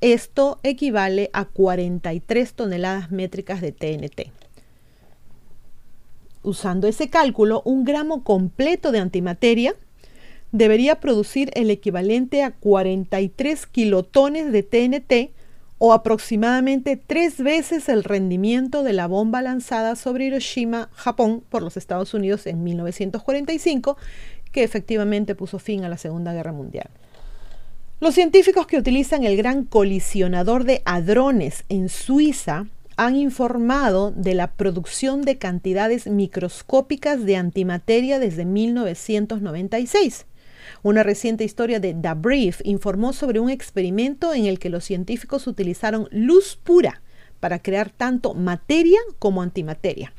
esto 0.00 0.58
equivale 0.64 1.30
a 1.32 1.44
43 1.44 2.54
toneladas 2.54 3.12
métricas 3.12 3.60
de 3.60 3.70
TNT. 3.70 4.32
Usando 6.42 6.88
ese 6.88 7.08
cálculo, 7.08 7.62
un 7.64 7.84
gramo 7.84 8.24
completo 8.24 8.90
de 8.90 8.98
antimateria 8.98 9.76
debería 10.50 10.98
producir 10.98 11.52
el 11.54 11.70
equivalente 11.70 12.42
a 12.42 12.50
43 12.50 13.66
kilotones 13.66 14.50
de 14.50 14.62
TNT 14.64 15.37
o 15.78 15.92
aproximadamente 15.92 16.96
tres 16.96 17.38
veces 17.38 17.88
el 17.88 18.04
rendimiento 18.04 18.82
de 18.82 18.92
la 18.92 19.06
bomba 19.06 19.42
lanzada 19.42 19.96
sobre 19.96 20.26
Hiroshima, 20.26 20.88
Japón, 20.92 21.42
por 21.48 21.62
los 21.62 21.76
Estados 21.76 22.14
Unidos 22.14 22.46
en 22.46 22.64
1945, 22.64 23.96
que 24.52 24.64
efectivamente 24.64 25.34
puso 25.34 25.58
fin 25.58 25.84
a 25.84 25.88
la 25.88 25.98
Segunda 25.98 26.32
Guerra 26.32 26.52
Mundial. 26.52 26.90
Los 28.00 28.14
científicos 28.14 28.66
que 28.66 28.78
utilizan 28.78 29.24
el 29.24 29.36
gran 29.36 29.64
colisionador 29.64 30.64
de 30.64 30.82
hadrones 30.84 31.64
en 31.68 31.88
Suiza 31.88 32.66
han 32.96 33.16
informado 33.16 34.10
de 34.10 34.34
la 34.34 34.52
producción 34.52 35.22
de 35.22 35.38
cantidades 35.38 36.06
microscópicas 36.06 37.24
de 37.24 37.36
antimateria 37.36 38.18
desde 38.18 38.44
1996. 38.44 40.26
Una 40.82 41.02
reciente 41.02 41.44
historia 41.44 41.80
de 41.80 41.94
The 41.94 42.14
Brief 42.14 42.60
informó 42.64 43.12
sobre 43.12 43.40
un 43.40 43.50
experimento 43.50 44.34
en 44.34 44.46
el 44.46 44.58
que 44.58 44.70
los 44.70 44.84
científicos 44.84 45.46
utilizaron 45.46 46.08
luz 46.10 46.56
pura 46.56 47.02
para 47.40 47.60
crear 47.60 47.90
tanto 47.90 48.34
materia 48.34 48.98
como 49.18 49.42
antimateria. 49.42 50.12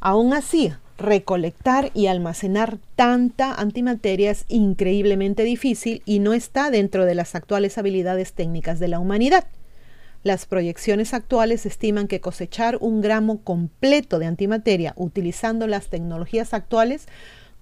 Aún 0.00 0.32
así, 0.32 0.72
recolectar 0.96 1.90
y 1.94 2.06
almacenar 2.06 2.78
tanta 2.96 3.54
antimateria 3.54 4.30
es 4.30 4.44
increíblemente 4.48 5.44
difícil 5.44 6.02
y 6.04 6.18
no 6.18 6.34
está 6.34 6.70
dentro 6.70 7.04
de 7.04 7.14
las 7.14 7.34
actuales 7.34 7.78
habilidades 7.78 8.32
técnicas 8.32 8.78
de 8.80 8.88
la 8.88 8.98
humanidad. 8.98 9.46
Las 10.24 10.46
proyecciones 10.46 11.14
actuales 11.14 11.64
estiman 11.64 12.08
que 12.08 12.20
cosechar 12.20 12.76
un 12.80 13.00
gramo 13.00 13.42
completo 13.42 14.18
de 14.18 14.26
antimateria 14.26 14.92
utilizando 14.96 15.68
las 15.68 15.88
tecnologías 15.88 16.52
actuales 16.52 17.06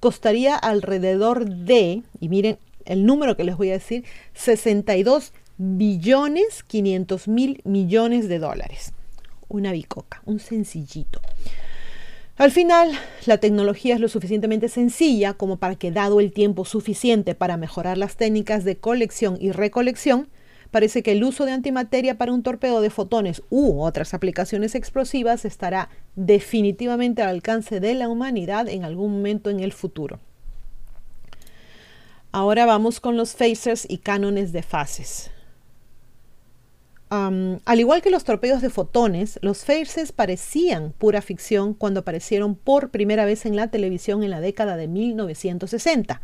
costaría 0.01 0.57
alrededor 0.57 1.49
de, 1.49 2.03
y 2.21 2.29
miren 2.29 2.59
el 2.85 3.05
número 3.05 3.37
que 3.37 3.45
les 3.45 3.57
voy 3.57 3.71
a 3.71 3.75
decir, 3.75 4.05
62 4.35 5.33
billones 5.59 6.63
500 6.63 7.29
mil 7.29 7.61
millones 7.65 8.29
de 8.29 8.39
dólares. 8.39 8.93
Una 9.49 9.73
bicoca, 9.73 10.23
un 10.25 10.39
sencillito. 10.39 11.21
Al 12.37 12.51
final, 12.51 12.93
la 13.25 13.39
tecnología 13.39 13.95
es 13.95 14.01
lo 14.01 14.09
suficientemente 14.09 14.69
sencilla 14.69 15.33
como 15.33 15.57
para 15.57 15.77
que, 15.77 15.91
dado 15.91 16.21
el 16.21 16.33
tiempo 16.33 16.67
suficiente 16.67 17.35
para 17.35 17.57
mejorar 17.57 17.97
las 17.97 18.17
técnicas 18.17 18.65
de 18.65 18.77
colección 18.77 19.39
y 19.41 19.53
recolección, 19.53 20.29
parece 20.71 21.03
que 21.03 21.13
el 21.13 21.25
uso 21.25 21.45
de 21.45 21.53
antimateria 21.53 22.19
para 22.19 22.33
un 22.33 22.43
torpedo 22.43 22.81
de 22.81 22.91
fotones 22.91 23.43
u 23.51 23.81
otras 23.81 24.15
aplicaciones 24.15 24.75
explosivas 24.75 25.45
estará 25.45 25.89
definitivamente 26.15 27.23
al 27.23 27.29
alcance 27.29 27.81
de 27.81 27.95
la 27.95 28.09
humanidad 28.09 28.69
en 28.69 28.85
algún 28.85 29.13
momento 29.13 29.51
en 29.51 29.61
el 29.61 29.73
futuro. 29.73 30.21
Ahora 32.33 32.67
vamos 32.67 33.01
con 33.01 33.17
los 33.17 33.35
phasers 33.35 33.87
y 33.89 33.99
cánones 33.99 34.53
de 34.53 34.63
fases 34.63 35.31
al 37.09 37.79
igual 37.81 38.03
que 38.03 38.11
los 38.11 38.25
torpedos 38.25 38.63
de 38.63 38.71
fotones, 38.71 39.39
los 39.43 39.65
phasers 39.65 40.11
parecían 40.11 40.93
pura 40.93 41.23
ficción 41.23 41.73
cuando 41.73 42.01
aparecieron 42.01 42.57
por 42.57 42.91
primera 42.91 43.25
vez 43.25 43.47
en 43.47 43.55
la 43.55 43.69
televisión 43.69 44.25
en 44.25 44.31
la 44.31 44.41
década 44.41 44.77
de 44.77 44.89
1960. 44.89 46.21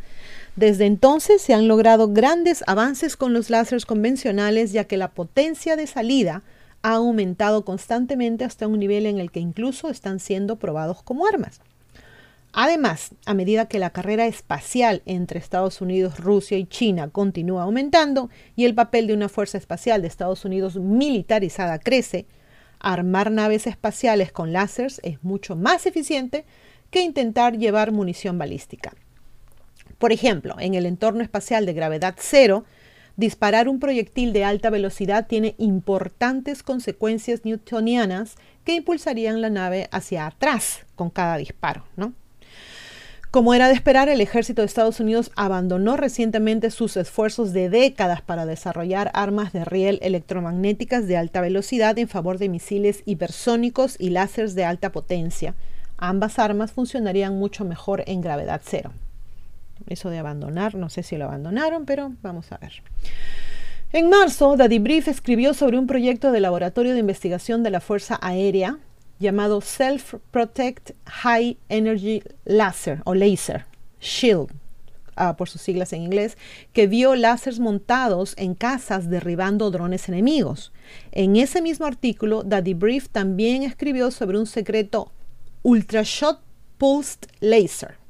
Desde 0.57 0.85
entonces 0.85 1.41
se 1.41 1.55
han 1.55 1.67
logrado 1.67 2.09
grandes 2.09 2.63
avances 2.67 3.17
con 3.17 3.33
los 3.33 3.49
láseres 3.49 3.87
convencionales 3.87 4.73
ya 4.73 4.85
que 4.85 4.99
la 4.99 5.13
potencia 5.13 5.77
de 5.77 5.87
salida 5.87 6.43
ha 6.83 6.95
aumentado 6.95 7.65
constantemente 7.65 8.45
hasta 8.45 8.67
un 8.67 8.79
nivel 8.79 9.07
en 9.07 9.19
el 9.19 9.31
que 9.31 9.41
incluso 9.41 9.89
están 9.89 10.21
siendo 10.21 10.57
probados 10.57 11.03
como 11.03 11.27
armas. 11.27 11.61
Además, 12.53 13.13
a 13.25 13.33
medida 13.33 13.67
que 13.67 13.79
la 13.79 13.91
carrera 13.91 14.27
espacial 14.27 15.01
entre 15.07 15.39
Estados 15.39 15.81
Unidos, 15.81 16.21
Rusia 16.21 16.59
y 16.59 16.67
China 16.67 17.09
continúa 17.09 17.63
aumentando 17.63 18.29
y 18.55 18.67
el 18.67 18.75
papel 18.75 19.07
de 19.07 19.15
una 19.15 19.31
fuerza 19.31 19.57
espacial 19.57 20.03
de 20.03 20.09
Estados 20.09 20.45
Unidos 20.45 20.77
militarizada 20.77 21.79
crece, 21.79 22.27
armar 22.79 23.31
naves 23.31 23.67
espaciales 23.67 24.33
con 24.33 24.53
láseres 24.53 25.01
es 25.03 25.25
mucho 25.25 25.57
más 25.57 25.87
eficiente 25.87 26.45
que 26.91 27.01
intentar 27.01 27.57
llevar 27.57 27.91
munición 27.91 28.37
balística. 28.37 28.93
Por 30.03 30.11
ejemplo, 30.11 30.57
en 30.59 30.75
el 30.75 30.85
entorno 30.85 31.23
espacial 31.23 31.65
de 31.65 31.75
gravedad 31.75 32.17
cero, 32.19 32.65
disparar 33.17 33.69
un 33.69 33.79
proyectil 33.79 34.33
de 34.33 34.43
alta 34.43 34.69
velocidad 34.69 35.29
tiene 35.29 35.55
importantes 35.59 36.65
consecuencias 36.65 37.45
newtonianas 37.45 38.35
que 38.65 38.75
impulsarían 38.75 39.41
la 39.41 39.49
nave 39.49 39.89
hacia 39.93 40.27
atrás 40.27 40.81
con 40.97 41.09
cada 41.09 41.37
disparo. 41.37 41.85
Como 43.31 43.55
era 43.55 43.69
de 43.69 43.75
esperar, 43.75 44.09
el 44.09 44.21
ejército 44.21 44.63
de 44.63 44.67
Estados 44.67 44.99
Unidos 44.99 45.31
abandonó 45.37 45.97
recientemente 45.97 46.73
sus 46.73 46.97
esfuerzos 46.97 47.53
de 47.53 47.71
décadas 47.71 48.23
para 48.23 48.45
desarrollar 48.45 49.13
armas 49.15 49.53
de 49.53 49.65
riel 49.65 50.01
electromagnéticas 50.03 51.07
de 51.07 51.17
alta 51.17 51.41
velocidad 51.41 51.97
en 51.97 52.09
favor 52.09 52.39
de 52.39 52.49
misiles 52.49 53.05
hipersónicos 53.07 53.95
y 54.01 54.11
láseres 54.11 54.57
de 54.57 54.65
alta 54.65 54.91
potencia. 54.91 55.55
Ambas 55.97 56.41
armas 56.41 56.73
funcionarían 56.73 57.39
mucho 57.39 57.65
mejor 57.65 58.03
en 58.09 58.21
gravedad 58.21 58.63
cero. 58.65 58.91
Eso 59.87 60.11
de 60.11 60.19
abandonar, 60.19 60.75
no 60.75 60.89
sé 60.89 61.03
si 61.03 61.17
lo 61.17 61.25
abandonaron, 61.25 61.85
pero 61.85 62.13
vamos 62.23 62.53
a 62.53 62.59
ver. 62.59 62.83
En 63.93 64.09
marzo, 64.09 64.57
Daddy 64.57 64.79
Brief 64.79 65.09
escribió 65.09 65.53
sobre 65.53 65.79
un 65.79 65.87
proyecto 65.87 66.33
de 66.33 66.41
laboratorio 66.41 66.95
de 66.95 67.01
investigación 67.01 67.63
de 67.63 67.71
la 67.71 67.81
Fuerza 67.81 68.19
Aérea 68.23 68.79
llamado 69.19 69.61
Self 69.61 70.15
Protect 70.31 70.93
High 71.07 71.59
Energy 71.69 72.23
Laser 72.45 73.03
o 73.05 73.15
Laser 73.15 73.67
Shield, 74.01 74.49
ah, 75.15 75.37
por 75.37 75.49
sus 75.49 75.61
siglas 75.61 75.93
en 75.93 76.03
inglés, 76.03 76.37
que 76.73 76.87
vio 76.87 77.15
láseres 77.15 77.61
montados 77.61 78.35
en 78.39 78.55
casas 78.55 79.11
derribando 79.11 79.71
drones 79.71 80.09
enemigos. 80.09 80.73
En 81.13 81.37
ese 81.37 81.63
mismo 81.63 81.87
artículo, 81.87 82.43
Daddy 82.43 82.75
Brief 82.75 83.09
también 83.11 83.63
escribió 83.63 84.11
sobre 84.11 84.39
un 84.39 84.47
secreto 84.47 85.13
Ultrashot 85.63 86.41
Pulsed 86.79 87.29
Laser. 87.41 88.02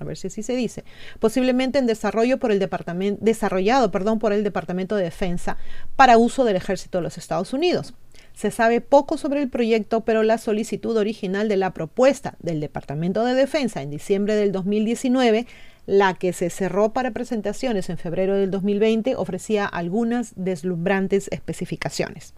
A 0.00 0.04
ver 0.04 0.16
si 0.16 0.28
así 0.28 0.42
se 0.42 0.56
dice. 0.56 0.84
Posiblemente 1.18 1.78
en 1.78 1.86
desarrollo 1.86 2.38
por 2.38 2.50
el 2.50 2.58
departamento, 2.58 3.22
desarrollado 3.22 3.90
perdón, 3.90 4.18
por 4.18 4.32
el 4.32 4.42
Departamento 4.42 4.96
de 4.96 5.04
Defensa 5.04 5.58
para 5.94 6.18
uso 6.18 6.44
del 6.44 6.56
ejército 6.56 6.98
de 6.98 7.02
los 7.02 7.18
Estados 7.18 7.52
Unidos. 7.52 7.94
Se 8.34 8.50
sabe 8.50 8.80
poco 8.80 9.18
sobre 9.18 9.42
el 9.42 9.50
proyecto, 9.50 10.00
pero 10.00 10.22
la 10.22 10.38
solicitud 10.38 10.96
original 10.96 11.48
de 11.48 11.58
la 11.58 11.74
propuesta 11.74 12.36
del 12.40 12.60
Departamento 12.60 13.24
de 13.24 13.34
Defensa 13.34 13.82
en 13.82 13.90
diciembre 13.90 14.34
del 14.34 14.52
2019, 14.52 15.46
la 15.86 16.14
que 16.14 16.32
se 16.32 16.48
cerró 16.48 16.92
para 16.92 17.10
presentaciones 17.10 17.90
en 17.90 17.98
febrero 17.98 18.36
del 18.36 18.50
2020, 18.50 19.16
ofrecía 19.16 19.66
algunas 19.66 20.32
deslumbrantes 20.36 21.28
especificaciones. 21.32 22.32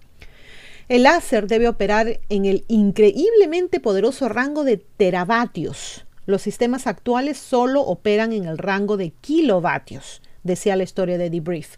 El 0.89 1.05
láser 1.05 1.47
debe 1.47 1.69
operar 1.69 2.19
en 2.29 2.45
el 2.45 2.65
increíblemente 2.67 3.79
poderoso 3.79 4.29
rango 4.29 4.65
de 4.65 4.79
teravatios. 4.79 6.05
Los 6.27 6.43
sistemas 6.43 6.87
actuales 6.87 7.39
solo 7.39 7.83
operan 7.83 8.33
en 8.33 8.45
el 8.45 8.59
rango 8.59 8.97
de 8.97 9.11
kilovatios, 9.11 10.23
decía 10.45 10.77
la 10.77 10.85
historia 10.85 11.19
de 11.19 11.31
Debrief 11.31 11.77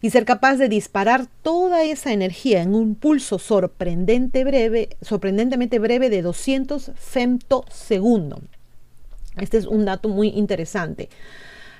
y 0.00 0.10
ser 0.10 0.24
capaz 0.24 0.56
de 0.56 0.68
disparar 0.68 1.26
toda 1.42 1.82
esa 1.82 2.12
energía 2.12 2.62
en 2.62 2.74
un 2.74 2.94
pulso 2.94 3.38
sorprendente 3.38 4.44
breve, 4.44 4.90
sorprendentemente 5.00 5.78
breve 5.78 6.10
de 6.10 6.22
200 6.22 6.92
femtosegundos. 6.94 8.40
Este 9.36 9.58
es 9.58 9.66
un 9.66 9.84
dato 9.84 10.08
muy 10.08 10.28
interesante. 10.28 11.08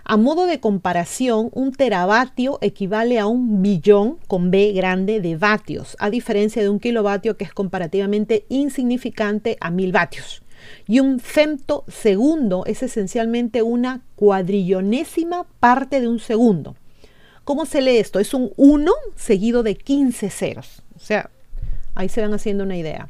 A 0.04 0.16
modo 0.16 0.46
de 0.46 0.60
comparación, 0.60 1.50
un 1.52 1.72
teravatio 1.72 2.58
equivale 2.60 3.18
a 3.18 3.26
un 3.26 3.62
billón 3.62 4.18
con 4.28 4.50
B 4.50 4.72
grande 4.72 5.20
de 5.20 5.36
vatios, 5.36 5.96
a 5.98 6.10
diferencia 6.10 6.62
de 6.62 6.68
un 6.68 6.78
kilovatio 6.78 7.36
que 7.36 7.44
es 7.44 7.52
comparativamente 7.52 8.44
insignificante 8.48 9.56
a 9.60 9.70
mil 9.70 9.92
vatios. 9.92 10.42
Y 10.86 11.00
un 11.00 11.20
femtosegundo 11.20 12.64
es 12.66 12.82
esencialmente 12.82 13.62
una 13.62 14.02
cuadrillonésima 14.16 15.44
parte 15.60 16.00
de 16.00 16.08
un 16.08 16.18
segundo. 16.18 16.76
¿Cómo 17.44 17.66
se 17.66 17.80
lee 17.80 17.98
esto? 17.98 18.18
Es 18.18 18.34
un 18.34 18.52
1 18.56 18.92
seguido 19.14 19.62
de 19.62 19.76
15 19.76 20.30
ceros. 20.30 20.82
O 20.96 20.98
sea, 20.98 21.30
ahí 21.94 22.08
se 22.08 22.20
van 22.20 22.34
haciendo 22.34 22.64
una 22.64 22.76
idea. 22.76 23.08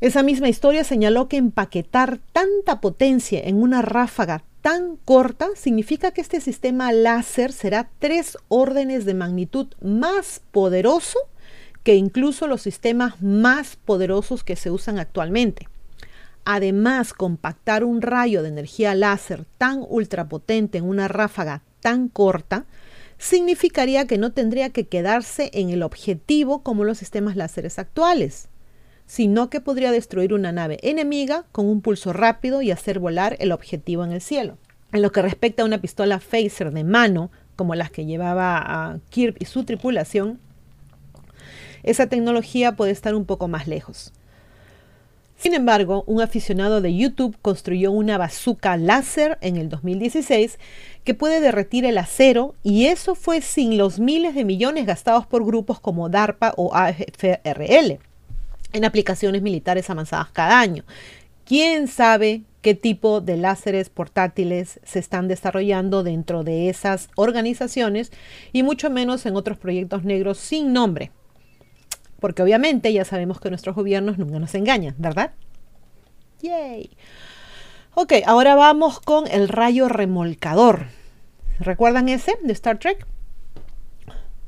Esa 0.00 0.22
misma 0.22 0.48
historia 0.48 0.84
señaló 0.84 1.28
que 1.28 1.36
empaquetar 1.36 2.18
tanta 2.32 2.80
potencia 2.80 3.40
en 3.40 3.62
una 3.62 3.82
ráfaga 3.82 4.42
tan 4.62 4.96
corta 4.96 5.48
significa 5.54 6.12
que 6.12 6.20
este 6.20 6.40
sistema 6.40 6.92
láser 6.92 7.52
será 7.52 7.90
tres 7.98 8.38
órdenes 8.48 9.04
de 9.04 9.14
magnitud 9.14 9.66
más 9.80 10.40
poderoso 10.50 11.18
que 11.82 11.96
incluso 11.96 12.46
los 12.46 12.62
sistemas 12.62 13.20
más 13.20 13.76
poderosos 13.76 14.44
que 14.44 14.56
se 14.56 14.70
usan 14.70 14.98
actualmente. 14.98 15.68
Además, 16.44 17.12
compactar 17.12 17.84
un 17.84 18.02
rayo 18.02 18.42
de 18.42 18.48
energía 18.48 18.94
láser 18.94 19.44
tan 19.58 19.84
ultrapotente 19.88 20.78
en 20.78 20.84
una 20.84 21.08
ráfaga 21.08 21.62
tan 21.80 22.08
corta 22.08 22.66
significaría 23.18 24.06
que 24.06 24.18
no 24.18 24.32
tendría 24.32 24.70
que 24.70 24.88
quedarse 24.88 25.50
en 25.52 25.70
el 25.70 25.82
objetivo 25.82 26.62
como 26.62 26.82
los 26.82 26.98
sistemas 26.98 27.36
láseres 27.36 27.78
actuales, 27.78 28.48
sino 29.06 29.50
que 29.50 29.60
podría 29.60 29.92
destruir 29.92 30.34
una 30.34 30.50
nave 30.50 30.78
enemiga 30.82 31.44
con 31.52 31.66
un 31.66 31.82
pulso 31.82 32.12
rápido 32.12 32.62
y 32.62 32.72
hacer 32.72 32.98
volar 32.98 33.36
el 33.38 33.52
objetivo 33.52 34.04
en 34.04 34.10
el 34.10 34.20
cielo. 34.20 34.58
En 34.92 35.02
lo 35.02 35.12
que 35.12 35.22
respecta 35.22 35.62
a 35.62 35.66
una 35.66 35.80
pistola 35.80 36.18
phaser 36.18 36.72
de 36.72 36.82
mano, 36.82 37.30
como 37.54 37.76
las 37.76 37.90
que 37.90 38.06
llevaba 38.06 38.58
a 38.58 38.98
Kirk 39.10 39.36
y 39.38 39.44
su 39.44 39.64
tripulación, 39.64 40.40
esa 41.84 42.08
tecnología 42.08 42.72
puede 42.72 42.90
estar 42.90 43.14
un 43.14 43.24
poco 43.24 43.46
más 43.48 43.68
lejos. 43.68 44.12
Sin 45.42 45.54
embargo, 45.54 46.04
un 46.06 46.20
aficionado 46.20 46.80
de 46.80 46.94
YouTube 46.94 47.36
construyó 47.42 47.90
una 47.90 48.16
bazooka 48.16 48.76
láser 48.76 49.38
en 49.40 49.56
el 49.56 49.68
2016 49.68 50.56
que 51.02 51.14
puede 51.14 51.40
derretir 51.40 51.84
el 51.84 51.98
acero 51.98 52.54
y 52.62 52.86
eso 52.86 53.16
fue 53.16 53.40
sin 53.40 53.76
los 53.76 53.98
miles 53.98 54.36
de 54.36 54.44
millones 54.44 54.86
gastados 54.86 55.26
por 55.26 55.44
grupos 55.44 55.80
como 55.80 56.08
DARPA 56.08 56.54
o 56.56 56.72
AFRL 56.76 57.98
en 58.72 58.84
aplicaciones 58.84 59.42
militares 59.42 59.90
avanzadas 59.90 60.30
cada 60.30 60.60
año. 60.60 60.84
¿Quién 61.44 61.88
sabe 61.88 62.42
qué 62.60 62.76
tipo 62.76 63.20
de 63.20 63.36
láseres 63.36 63.90
portátiles 63.90 64.78
se 64.84 65.00
están 65.00 65.26
desarrollando 65.26 66.04
dentro 66.04 66.44
de 66.44 66.68
esas 66.68 67.08
organizaciones 67.16 68.12
y 68.52 68.62
mucho 68.62 68.90
menos 68.90 69.26
en 69.26 69.34
otros 69.34 69.58
proyectos 69.58 70.04
negros 70.04 70.38
sin 70.38 70.72
nombre? 70.72 71.10
Porque 72.22 72.42
obviamente 72.42 72.92
ya 72.92 73.04
sabemos 73.04 73.40
que 73.40 73.50
nuestros 73.50 73.74
gobiernos 73.74 74.16
nunca 74.16 74.38
nos 74.38 74.54
engañan, 74.54 74.94
¿verdad? 74.96 75.32
¡Yay! 76.40 76.96
Ok, 77.94 78.12
ahora 78.24 78.54
vamos 78.54 79.00
con 79.00 79.26
el 79.26 79.48
rayo 79.48 79.88
remolcador. 79.88 80.86
¿Recuerdan 81.58 82.08
ese 82.08 82.38
de 82.40 82.52
Star 82.52 82.78
Trek? 82.78 83.08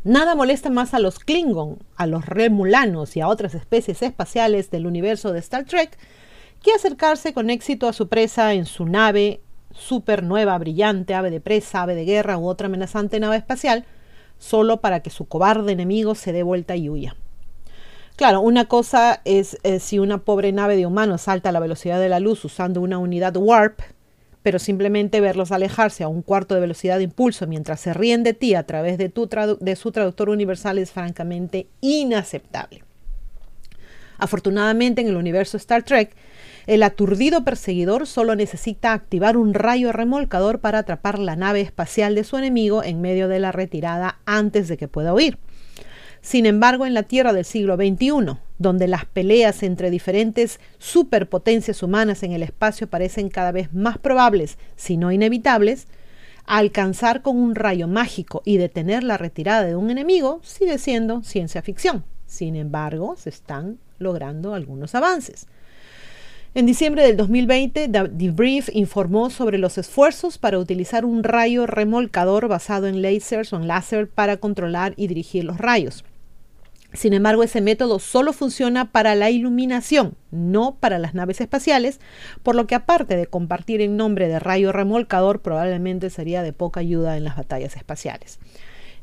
Nada 0.04 0.36
molesta 0.36 0.70
más 0.70 0.94
a 0.94 1.00
los 1.00 1.18
Klingon, 1.18 1.78
a 1.96 2.06
los 2.06 2.24
Remulanos 2.26 3.16
y 3.16 3.20
a 3.20 3.26
otras 3.26 3.56
especies 3.56 4.02
espaciales 4.02 4.70
del 4.70 4.86
universo 4.86 5.32
de 5.32 5.40
Star 5.40 5.64
Trek 5.64 5.98
que 6.62 6.72
acercarse 6.72 7.34
con 7.34 7.50
éxito 7.50 7.88
a 7.88 7.92
su 7.92 8.08
presa 8.08 8.54
en 8.54 8.66
su 8.66 8.86
nave 8.86 9.40
super 9.72 10.22
nueva, 10.22 10.56
brillante, 10.58 11.14
ave 11.14 11.32
de 11.32 11.40
presa, 11.40 11.82
ave 11.82 11.96
de 11.96 12.04
guerra 12.04 12.38
u 12.38 12.46
otra 12.46 12.68
amenazante 12.68 13.18
nave 13.18 13.36
espacial, 13.36 13.84
solo 14.38 14.80
para 14.80 15.00
que 15.00 15.10
su 15.10 15.26
cobarde 15.26 15.72
enemigo 15.72 16.14
se 16.14 16.32
dé 16.32 16.44
vuelta 16.44 16.76
y 16.76 16.88
huya. 16.88 17.16
Claro, 18.16 18.42
una 18.42 18.66
cosa 18.66 19.20
es 19.24 19.58
eh, 19.64 19.80
si 19.80 19.98
una 19.98 20.18
pobre 20.18 20.52
nave 20.52 20.76
de 20.76 20.86
humanos 20.86 21.22
salta 21.22 21.48
a 21.48 21.52
la 21.52 21.58
velocidad 21.58 21.98
de 21.98 22.08
la 22.08 22.20
luz 22.20 22.44
usando 22.44 22.80
una 22.80 22.98
unidad 22.98 23.36
warp, 23.36 23.80
pero 24.44 24.60
simplemente 24.60 25.20
verlos 25.20 25.50
alejarse 25.50 26.04
a 26.04 26.08
un 26.08 26.22
cuarto 26.22 26.54
de 26.54 26.60
velocidad 26.60 26.98
de 26.98 27.04
impulso 27.04 27.48
mientras 27.48 27.80
se 27.80 27.92
ríen 27.92 28.22
de 28.22 28.32
ti 28.32 28.54
a 28.54 28.66
través 28.66 28.98
de, 28.98 29.08
tu 29.08 29.28
de 29.58 29.74
su 29.74 29.90
traductor 29.90 30.28
universal 30.28 30.78
es 30.78 30.92
francamente 30.92 31.66
inaceptable. 31.80 32.84
Afortunadamente 34.16 35.00
en 35.00 35.08
el 35.08 35.16
universo 35.16 35.56
Star 35.56 35.82
Trek, 35.82 36.14
el 36.68 36.84
aturdido 36.84 37.42
perseguidor 37.42 38.06
solo 38.06 38.36
necesita 38.36 38.92
activar 38.92 39.36
un 39.36 39.54
rayo 39.54 39.90
remolcador 39.90 40.60
para 40.60 40.78
atrapar 40.78 41.18
la 41.18 41.34
nave 41.34 41.62
espacial 41.62 42.14
de 42.14 42.22
su 42.22 42.36
enemigo 42.36 42.84
en 42.84 43.00
medio 43.00 43.26
de 43.26 43.40
la 43.40 43.50
retirada 43.50 44.20
antes 44.24 44.68
de 44.68 44.76
que 44.76 44.86
pueda 44.86 45.12
huir. 45.12 45.36
Sin 46.24 46.46
embargo, 46.46 46.86
en 46.86 46.94
la 46.94 47.02
Tierra 47.02 47.34
del 47.34 47.44
siglo 47.44 47.76
XXI, 47.76 48.38
donde 48.58 48.88
las 48.88 49.04
peleas 49.04 49.62
entre 49.62 49.90
diferentes 49.90 50.58
superpotencias 50.78 51.82
humanas 51.82 52.22
en 52.22 52.32
el 52.32 52.42
espacio 52.42 52.86
parecen 52.86 53.28
cada 53.28 53.52
vez 53.52 53.74
más 53.74 53.98
probables, 53.98 54.56
si 54.74 54.96
no 54.96 55.12
inevitables, 55.12 55.86
alcanzar 56.46 57.20
con 57.20 57.36
un 57.36 57.54
rayo 57.54 57.88
mágico 57.88 58.40
y 58.46 58.56
detener 58.56 59.04
la 59.04 59.18
retirada 59.18 59.66
de 59.66 59.76
un 59.76 59.90
enemigo 59.90 60.40
sigue 60.42 60.78
siendo 60.78 61.22
ciencia 61.22 61.60
ficción. 61.60 62.04
Sin 62.24 62.56
embargo, 62.56 63.16
se 63.18 63.28
están 63.28 63.78
logrando 63.98 64.54
algunos 64.54 64.94
avances. 64.94 65.46
En 66.54 66.64
diciembre 66.64 67.02
del 67.02 67.18
2020, 67.18 67.88
The 67.88 68.08
Debrief 68.10 68.70
informó 68.72 69.28
sobre 69.28 69.58
los 69.58 69.76
esfuerzos 69.76 70.38
para 70.38 70.58
utilizar 70.58 71.04
un 71.04 71.22
rayo 71.22 71.66
remolcador 71.66 72.48
basado 72.48 72.86
en 72.86 73.02
lasers 73.02 73.52
o 73.52 73.56
en 73.56 73.68
láser 73.68 74.08
para 74.08 74.38
controlar 74.38 74.94
y 74.96 75.06
dirigir 75.06 75.44
los 75.44 75.58
rayos. 75.58 76.02
Sin 76.94 77.12
embargo, 77.12 77.42
ese 77.42 77.60
método 77.60 77.98
solo 77.98 78.32
funciona 78.32 78.92
para 78.92 79.16
la 79.16 79.28
iluminación, 79.28 80.14
no 80.30 80.76
para 80.76 81.00
las 81.00 81.12
naves 81.12 81.40
espaciales, 81.40 81.98
por 82.44 82.54
lo 82.54 82.68
que 82.68 82.76
aparte 82.76 83.16
de 83.16 83.26
compartir 83.26 83.80
el 83.80 83.96
nombre 83.96 84.28
de 84.28 84.38
rayo 84.38 84.70
remolcador, 84.70 85.42
probablemente 85.42 86.08
sería 86.08 86.44
de 86.44 86.52
poca 86.52 86.78
ayuda 86.80 87.16
en 87.16 87.24
las 87.24 87.36
batallas 87.36 87.76
espaciales. 87.76 88.38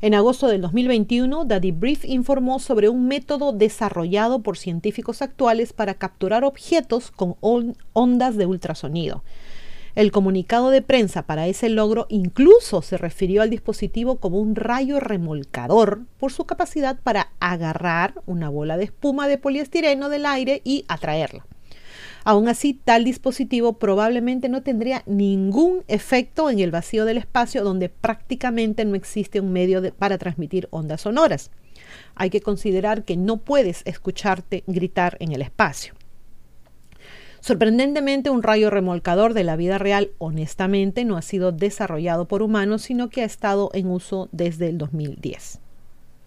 En 0.00 0.14
agosto 0.14 0.48
del 0.48 0.62
2021, 0.62 1.44
Daddy 1.44 1.70
Brief 1.70 2.06
informó 2.06 2.60
sobre 2.60 2.88
un 2.88 3.06
método 3.06 3.52
desarrollado 3.52 4.42
por 4.42 4.56
científicos 4.56 5.20
actuales 5.20 5.74
para 5.74 5.94
capturar 5.94 6.44
objetos 6.44 7.10
con 7.10 7.36
ondas 7.92 8.36
de 8.36 8.46
ultrasonido. 8.46 9.22
El 9.94 10.10
comunicado 10.10 10.70
de 10.70 10.80
prensa 10.80 11.24
para 11.24 11.48
ese 11.48 11.68
logro 11.68 12.06
incluso 12.08 12.80
se 12.80 12.96
refirió 12.96 13.42
al 13.42 13.50
dispositivo 13.50 14.16
como 14.16 14.38
un 14.38 14.56
rayo 14.56 15.00
remolcador 15.00 16.06
por 16.18 16.32
su 16.32 16.46
capacidad 16.46 16.98
para 17.02 17.32
agarrar 17.40 18.14
una 18.24 18.48
bola 18.48 18.78
de 18.78 18.84
espuma 18.84 19.28
de 19.28 19.36
poliestireno 19.36 20.08
del 20.08 20.24
aire 20.24 20.62
y 20.64 20.86
atraerla. 20.88 21.44
Aún 22.24 22.48
así, 22.48 22.72
tal 22.72 23.04
dispositivo 23.04 23.74
probablemente 23.74 24.48
no 24.48 24.62
tendría 24.62 25.02
ningún 25.04 25.82
efecto 25.88 26.48
en 26.48 26.60
el 26.60 26.70
vacío 26.70 27.04
del 27.04 27.18
espacio 27.18 27.62
donde 27.62 27.90
prácticamente 27.90 28.86
no 28.86 28.94
existe 28.94 29.40
un 29.40 29.52
medio 29.52 29.92
para 29.94 30.16
transmitir 30.16 30.68
ondas 30.70 31.02
sonoras. 31.02 31.50
Hay 32.14 32.30
que 32.30 32.40
considerar 32.40 33.04
que 33.04 33.18
no 33.18 33.38
puedes 33.38 33.82
escucharte 33.84 34.64
gritar 34.66 35.18
en 35.20 35.32
el 35.32 35.42
espacio. 35.42 35.94
Sorprendentemente, 37.42 38.30
un 38.30 38.44
rayo 38.44 38.70
remolcador 38.70 39.34
de 39.34 39.42
la 39.42 39.56
vida 39.56 39.76
real, 39.76 40.10
honestamente, 40.18 41.04
no 41.04 41.16
ha 41.16 41.22
sido 41.22 41.50
desarrollado 41.50 42.26
por 42.26 42.40
humanos, 42.40 42.82
sino 42.82 43.10
que 43.10 43.22
ha 43.22 43.24
estado 43.24 43.70
en 43.74 43.88
uso 43.88 44.28
desde 44.30 44.68
el 44.68 44.78
2010. 44.78 45.58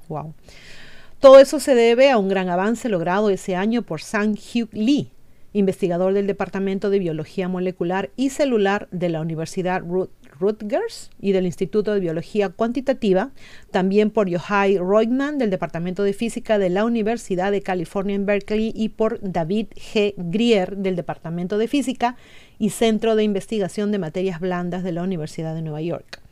Wow. 0.10 0.34
Todo 1.22 1.40
eso 1.40 1.62
se 1.62 1.74
debe 1.74 2.12
a 2.12 2.18
un 2.18 2.28
gran 2.28 2.50
avance 2.50 2.90
logrado 2.90 3.30
ese 3.30 3.56
año 3.56 3.82
por 3.82 4.02
Sang-Hyuk 4.02 4.74
Lee, 4.74 5.10
investigador 5.54 6.14
del 6.14 6.28
Departamento 6.28 6.90
de 6.90 7.00
Biología 7.00 7.48
Molecular 7.48 8.10
y 8.18 8.32
Celular 8.32 8.90
de 8.92 9.08
la 9.08 9.22
Universidad 9.22 9.84
Rutgers 10.40 11.10
y 11.20 11.32
del 11.32 11.46
Instituto 11.46 11.94
de 11.94 12.00
Biología 12.00 12.50
Cuantitativa, 12.50 13.32
también 13.72 14.12
por 14.12 14.30
Yohai 14.30 14.78
Reutemann 14.78 15.38
del 15.38 15.50
Departamento 15.50 16.04
de 16.04 16.14
Física 16.14 16.58
de 16.60 16.70
la 16.70 16.86
Universidad 16.86 17.52
de 17.52 17.62
California 17.62 18.16
en 18.16 18.26
Berkeley 18.26 18.72
y 18.76 18.90
por 18.90 19.20
David 19.22 19.68
G. 19.76 20.14
Grier 20.18 20.78
del 20.78 20.96
Departamento 20.96 21.58
de 21.58 21.68
Física 21.68 22.16
y 22.60 22.70
Centro 22.70 23.16
de 23.16 23.24
Investigación 23.24 23.92
de 23.92 24.00
Materias 24.00 24.40
Blandas 24.40 24.84
de 24.84 24.92
la 24.92 25.04
Universidad 25.04 25.56
de 25.56 25.62
Nueva 25.62 25.82
York. 25.82 26.25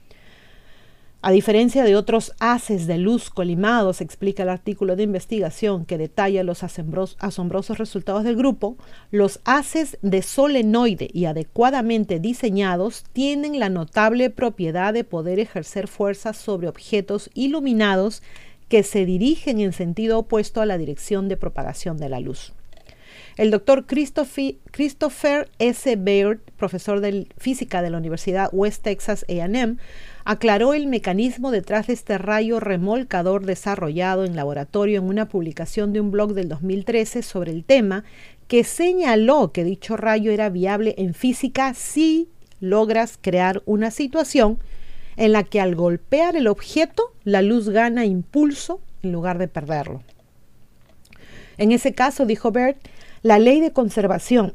A 1.25 1.31
diferencia 1.31 1.85
de 1.85 1.95
otros 1.95 2.33
haces 2.39 2.85
de 2.85 2.97
luz 2.97 3.29
colimados, 3.29 4.01
explica 4.01 4.43
el 4.43 4.49
artículo 4.49 4.97
de 4.97 5.03
investigación 5.03 5.85
que 5.85 5.97
detalla 5.97 6.43
los 6.43 6.63
asombrosos 6.63 7.77
resultados 7.77 8.25
del 8.25 8.35
grupo, 8.35 8.75
los 9.09 9.39
haces 9.45 9.97
de 10.01 10.21
solenoide 10.21 11.09
y 11.13 11.23
adecuadamente 11.23 12.19
diseñados 12.19 13.05
tienen 13.13 13.57
la 13.57 13.69
notable 13.69 14.31
propiedad 14.31 14.93
de 14.93 15.05
poder 15.05 15.39
ejercer 15.39 15.87
fuerzas 15.87 16.35
sobre 16.35 16.67
objetos 16.67 17.29
iluminados 17.33 18.21
que 18.67 18.83
se 18.83 19.05
dirigen 19.05 19.61
en 19.61 19.71
sentido 19.71 20.19
opuesto 20.19 20.59
a 20.59 20.65
la 20.65 20.77
dirección 20.77 21.29
de 21.29 21.37
propagación 21.37 21.95
de 21.95 22.09
la 22.09 22.19
luz. 22.19 22.51
El 23.37 23.49
doctor 23.49 23.85
Christopher 23.85 25.49
S. 25.57 25.95
Baird, 25.95 26.39
profesor 26.57 26.99
de 26.99 27.27
física 27.37 27.81
de 27.81 27.91
la 27.91 27.97
Universidad 27.97 28.49
West 28.51 28.83
Texas 28.83 29.25
AM, 29.29 29.77
aclaró 30.25 30.73
el 30.73 30.87
mecanismo 30.87 31.51
detrás 31.51 31.87
de 31.87 31.93
este 31.93 32.17
rayo 32.17 32.59
remolcador 32.59 33.45
desarrollado 33.45 34.25
en 34.25 34.35
laboratorio 34.35 34.99
en 34.99 35.05
una 35.05 35.27
publicación 35.27 35.93
de 35.93 35.99
un 35.99 36.11
blog 36.11 36.33
del 36.33 36.49
2013 36.49 37.23
sobre 37.23 37.51
el 37.51 37.63
tema 37.63 38.03
que 38.47 38.63
señaló 38.63 39.51
que 39.51 39.63
dicho 39.63 39.97
rayo 39.97 40.31
era 40.31 40.49
viable 40.49 40.95
en 40.97 41.13
física 41.13 41.73
si 41.73 42.29
logras 42.59 43.17
crear 43.21 43.61
una 43.65 43.91
situación 43.91 44.59
en 45.17 45.31
la 45.31 45.43
que 45.43 45.59
al 45.59 45.75
golpear 45.75 46.35
el 46.35 46.47
objeto 46.47 47.13
la 47.23 47.41
luz 47.41 47.69
gana 47.69 48.05
impulso 48.05 48.79
en 49.01 49.11
lugar 49.11 49.37
de 49.37 49.47
perderlo. 49.47 50.01
En 51.57 51.71
ese 51.71 51.93
caso, 51.93 52.25
dijo 52.25 52.51
Bert, 52.51 52.77
la 53.21 53.37
ley 53.37 53.59
de 53.59 53.71
conservación 53.71 54.53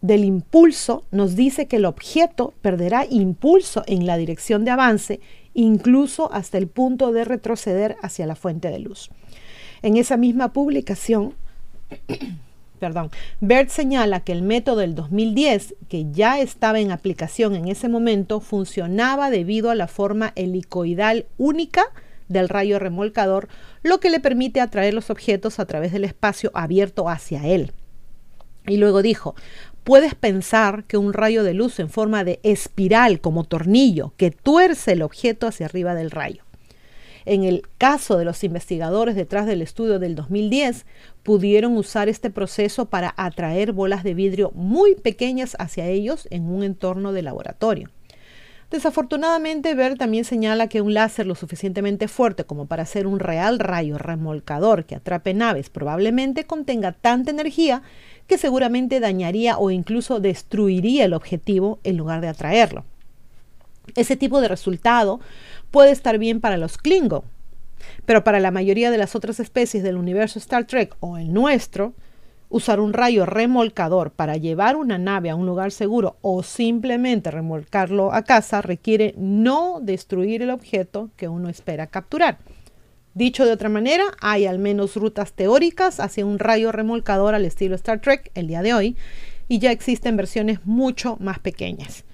del 0.00 0.24
impulso 0.24 1.04
nos 1.10 1.36
dice 1.36 1.66
que 1.66 1.76
el 1.76 1.84
objeto 1.84 2.54
perderá 2.62 3.06
impulso 3.08 3.84
en 3.86 4.06
la 4.06 4.16
dirección 4.16 4.64
de 4.64 4.72
avance, 4.72 5.20
incluso 5.54 6.32
hasta 6.32 6.58
el 6.58 6.66
punto 6.66 7.12
de 7.12 7.24
retroceder 7.24 7.96
hacia 8.02 8.26
la 8.26 8.34
fuente 8.34 8.68
de 8.68 8.80
luz. 8.80 9.10
En 9.82 9.96
esa 9.96 10.16
misma 10.16 10.52
publicación, 10.52 11.34
perdón, 12.80 13.10
Bert 13.40 13.70
señala 13.70 14.20
que 14.20 14.32
el 14.32 14.42
método 14.42 14.78
del 14.78 14.94
2010, 14.94 15.76
que 15.88 16.10
ya 16.10 16.40
estaba 16.40 16.80
en 16.80 16.90
aplicación 16.90 17.54
en 17.54 17.68
ese 17.68 17.88
momento, 17.88 18.40
funcionaba 18.40 19.30
debido 19.30 19.70
a 19.70 19.74
la 19.74 19.86
forma 19.86 20.32
helicoidal 20.34 21.26
única 21.38 21.84
del 22.28 22.48
rayo 22.48 22.78
remolcador, 22.78 23.48
lo 23.82 24.00
que 24.00 24.10
le 24.10 24.20
permite 24.20 24.60
atraer 24.60 24.94
los 24.94 25.10
objetos 25.10 25.58
a 25.58 25.66
través 25.66 25.92
del 25.92 26.04
espacio 26.04 26.50
abierto 26.54 27.08
hacia 27.08 27.46
él. 27.46 27.72
Y 28.66 28.76
luego 28.76 29.02
dijo, 29.02 29.34
puedes 29.84 30.14
pensar 30.14 30.84
que 30.84 30.96
un 30.96 31.12
rayo 31.12 31.42
de 31.42 31.54
luz 31.54 31.80
en 31.80 31.88
forma 31.88 32.24
de 32.24 32.40
espiral 32.42 33.20
como 33.20 33.44
tornillo 33.44 34.12
que 34.16 34.30
tuerce 34.30 34.92
el 34.92 35.02
objeto 35.02 35.46
hacia 35.46 35.66
arriba 35.66 35.94
del 35.94 36.10
rayo. 36.10 36.44
En 37.24 37.44
el 37.44 37.62
caso 37.78 38.18
de 38.18 38.24
los 38.24 38.42
investigadores 38.42 39.14
detrás 39.14 39.46
del 39.46 39.62
estudio 39.62 39.98
del 39.98 40.16
2010, 40.16 40.86
pudieron 41.22 41.76
usar 41.76 42.08
este 42.08 42.30
proceso 42.30 42.86
para 42.86 43.14
atraer 43.16 43.72
bolas 43.72 44.02
de 44.02 44.14
vidrio 44.14 44.50
muy 44.54 44.96
pequeñas 44.96 45.56
hacia 45.58 45.86
ellos 45.86 46.26
en 46.30 46.44
un 46.44 46.64
entorno 46.64 47.12
de 47.12 47.22
laboratorio. 47.22 47.90
Desafortunadamente, 48.72 49.74
Ver 49.74 49.98
también 49.98 50.24
señala 50.24 50.66
que 50.66 50.80
un 50.80 50.94
láser 50.94 51.26
lo 51.26 51.34
suficientemente 51.34 52.08
fuerte 52.08 52.44
como 52.44 52.64
para 52.64 52.84
hacer 52.84 53.06
un 53.06 53.20
real 53.20 53.58
rayo 53.58 53.98
remolcador 53.98 54.86
que 54.86 54.94
atrape 54.94 55.34
naves 55.34 55.68
probablemente 55.68 56.44
contenga 56.44 56.92
tanta 56.92 57.30
energía 57.30 57.82
que 58.32 58.38
seguramente 58.38 58.98
dañaría 58.98 59.58
o 59.58 59.70
incluso 59.70 60.18
destruiría 60.18 61.04
el 61.04 61.12
objetivo 61.12 61.80
en 61.84 61.98
lugar 61.98 62.22
de 62.22 62.28
atraerlo. 62.28 62.86
Ese 63.94 64.16
tipo 64.16 64.40
de 64.40 64.48
resultado 64.48 65.20
puede 65.70 65.90
estar 65.90 66.16
bien 66.16 66.40
para 66.40 66.56
los 66.56 66.78
Klingon, 66.78 67.24
pero 68.06 68.24
para 68.24 68.40
la 68.40 68.50
mayoría 68.50 68.90
de 68.90 68.96
las 68.96 69.14
otras 69.14 69.38
especies 69.38 69.82
del 69.82 69.98
universo 69.98 70.38
Star 70.38 70.64
Trek 70.64 70.96
o 71.00 71.18
el 71.18 71.34
nuestro, 71.34 71.92
usar 72.48 72.80
un 72.80 72.94
rayo 72.94 73.26
remolcador 73.26 74.12
para 74.12 74.38
llevar 74.38 74.76
una 74.76 74.96
nave 74.96 75.28
a 75.28 75.36
un 75.36 75.44
lugar 75.44 75.70
seguro 75.70 76.16
o 76.22 76.42
simplemente 76.42 77.30
remolcarlo 77.30 78.14
a 78.14 78.22
casa 78.22 78.62
requiere 78.62 79.14
no 79.18 79.78
destruir 79.82 80.40
el 80.40 80.48
objeto 80.48 81.10
que 81.16 81.28
uno 81.28 81.50
espera 81.50 81.86
capturar. 81.86 82.38
Dicho 83.14 83.44
de 83.44 83.52
otra 83.52 83.68
manera, 83.68 84.04
hay 84.20 84.46
al 84.46 84.58
menos 84.58 84.96
rutas 84.96 85.32
teóricas 85.32 86.00
hacia 86.00 86.24
un 86.24 86.38
rayo 86.38 86.72
remolcador 86.72 87.34
al 87.34 87.44
estilo 87.44 87.74
Star 87.74 88.00
Trek 88.00 88.30
el 88.34 88.46
día 88.46 88.62
de 88.62 88.72
hoy, 88.72 88.96
y 89.48 89.58
ya 89.58 89.70
existen 89.70 90.16
versiones 90.16 90.60
mucho 90.64 91.18
más 91.20 91.38
pequeñas. 91.38 92.04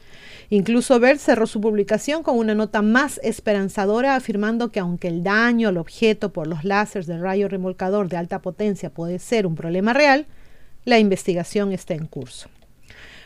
Incluso 0.50 0.98
Bert 0.98 1.20
cerró 1.20 1.46
su 1.46 1.61
publicación 1.61 2.22
con 2.22 2.38
una 2.38 2.54
nota 2.54 2.80
más 2.80 3.20
esperanzadora 3.22 4.16
afirmando 4.16 4.72
que 4.72 4.80
aunque 4.80 5.08
el 5.08 5.22
daño 5.22 5.68
al 5.68 5.76
objeto 5.76 6.32
por 6.32 6.46
los 6.46 6.64
láseres 6.64 7.06
del 7.06 7.20
rayo 7.20 7.48
remolcador 7.48 8.08
de 8.08 8.16
alta 8.16 8.40
potencia 8.40 8.90
puede 8.90 9.18
ser 9.18 9.46
un 9.46 9.54
problema 9.54 9.92
real, 9.92 10.26
la 10.84 10.98
investigación 10.98 11.72
está 11.72 11.94
en 11.94 12.06
curso. 12.06 12.48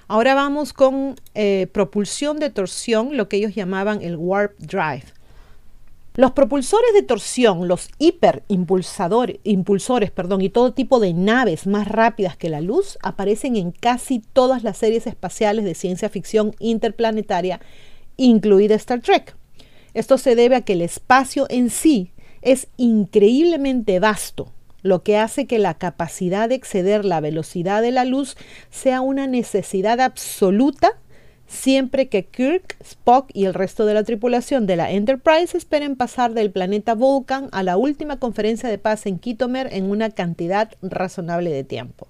Ahora 0.08 0.34
vamos 0.34 0.72
con 0.72 1.14
eh, 1.34 1.68
propulsión 1.72 2.38
de 2.38 2.50
torsión, 2.50 3.16
lo 3.16 3.28
que 3.28 3.36
ellos 3.36 3.54
llamaban 3.54 4.02
el 4.02 4.16
warp 4.16 4.58
drive. 4.58 5.04
Los 6.14 6.32
propulsores 6.32 6.92
de 6.92 7.02
torsión, 7.02 7.68
los 7.68 7.88
hiperimpulsadores, 7.98 9.38
impulsores, 9.44 10.10
perdón, 10.10 10.42
y 10.42 10.50
todo 10.50 10.74
tipo 10.74 11.00
de 11.00 11.14
naves 11.14 11.66
más 11.66 11.88
rápidas 11.88 12.36
que 12.36 12.50
la 12.50 12.60
luz 12.60 12.98
aparecen 13.02 13.56
en 13.56 13.70
casi 13.70 14.18
todas 14.18 14.62
las 14.62 14.76
series 14.76 15.06
espaciales 15.06 15.64
de 15.64 15.74
ciencia 15.74 16.10
ficción 16.10 16.54
interplanetaria, 16.58 17.60
incluida 18.18 18.74
Star 18.74 19.00
Trek. 19.00 19.34
Esto 19.94 20.18
se 20.18 20.34
debe 20.34 20.56
a 20.56 20.60
que 20.60 20.74
el 20.74 20.82
espacio 20.82 21.46
en 21.48 21.70
sí 21.70 22.12
es 22.42 22.68
increíblemente 22.76 23.98
vasto, 23.98 24.52
lo 24.82 25.02
que 25.02 25.16
hace 25.16 25.46
que 25.46 25.58
la 25.58 25.78
capacidad 25.78 26.50
de 26.50 26.56
exceder 26.56 27.06
la 27.06 27.20
velocidad 27.20 27.80
de 27.80 27.90
la 27.90 28.04
luz 28.04 28.36
sea 28.68 29.00
una 29.00 29.26
necesidad 29.26 29.98
absoluta 29.98 30.98
siempre 31.46 32.08
que 32.08 32.26
Kirk, 32.26 32.76
Spock 32.80 33.30
y 33.32 33.44
el 33.44 33.54
resto 33.54 33.86
de 33.86 33.94
la 33.94 34.04
tripulación 34.04 34.66
de 34.66 34.76
la 34.76 34.90
Enterprise 34.90 35.56
esperen 35.56 35.96
pasar 35.96 36.34
del 36.34 36.50
planeta 36.50 36.94
Vulcan 36.94 37.48
a 37.52 37.62
la 37.62 37.76
última 37.76 38.18
conferencia 38.18 38.68
de 38.68 38.78
paz 38.78 39.06
en 39.06 39.18
Kitomer 39.18 39.68
en 39.72 39.90
una 39.90 40.10
cantidad 40.10 40.72
razonable 40.82 41.50
de 41.50 41.64
tiempo. 41.64 42.08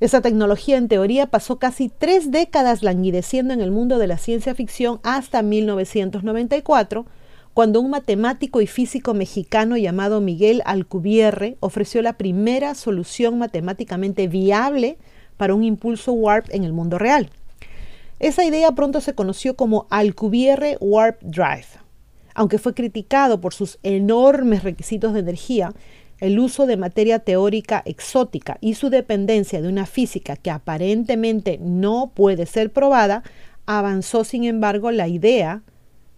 Esa 0.00 0.20
tecnología 0.20 0.76
en 0.76 0.86
teoría 0.86 1.26
pasó 1.26 1.58
casi 1.58 1.88
tres 1.88 2.30
décadas 2.30 2.84
languideciendo 2.84 3.52
en 3.52 3.60
el 3.60 3.72
mundo 3.72 3.98
de 3.98 4.06
la 4.06 4.16
ciencia 4.16 4.54
ficción 4.54 5.00
hasta 5.02 5.42
1994, 5.42 7.04
cuando 7.52 7.80
un 7.80 7.90
matemático 7.90 8.60
y 8.60 8.68
físico 8.68 9.12
mexicano 9.14 9.76
llamado 9.76 10.20
Miguel 10.20 10.62
Alcubierre 10.64 11.56
ofreció 11.58 12.00
la 12.02 12.12
primera 12.12 12.76
solución 12.76 13.38
matemáticamente 13.38 14.28
viable 14.28 14.98
para 15.36 15.54
un 15.54 15.64
impulso 15.64 16.12
warp 16.12 16.46
en 16.50 16.62
el 16.62 16.72
mundo 16.72 16.98
real. 16.98 17.30
Esa 18.20 18.44
idea 18.44 18.72
pronto 18.72 19.00
se 19.00 19.14
conoció 19.14 19.54
como 19.54 19.86
Alcubierre 19.90 20.76
Warp 20.80 21.22
Drive. 21.22 21.66
Aunque 22.34 22.58
fue 22.58 22.74
criticado 22.74 23.40
por 23.40 23.54
sus 23.54 23.78
enormes 23.82 24.64
requisitos 24.64 25.12
de 25.12 25.20
energía, 25.20 25.72
el 26.18 26.38
uso 26.40 26.66
de 26.66 26.76
materia 26.76 27.20
teórica 27.20 27.82
exótica 27.84 28.58
y 28.60 28.74
su 28.74 28.90
dependencia 28.90 29.62
de 29.62 29.68
una 29.68 29.86
física 29.86 30.36
que 30.36 30.50
aparentemente 30.50 31.58
no 31.60 32.10
puede 32.12 32.46
ser 32.46 32.72
probada, 32.72 33.22
avanzó 33.66 34.24
sin 34.24 34.44
embargo 34.44 34.90
la 34.90 35.06
idea 35.06 35.62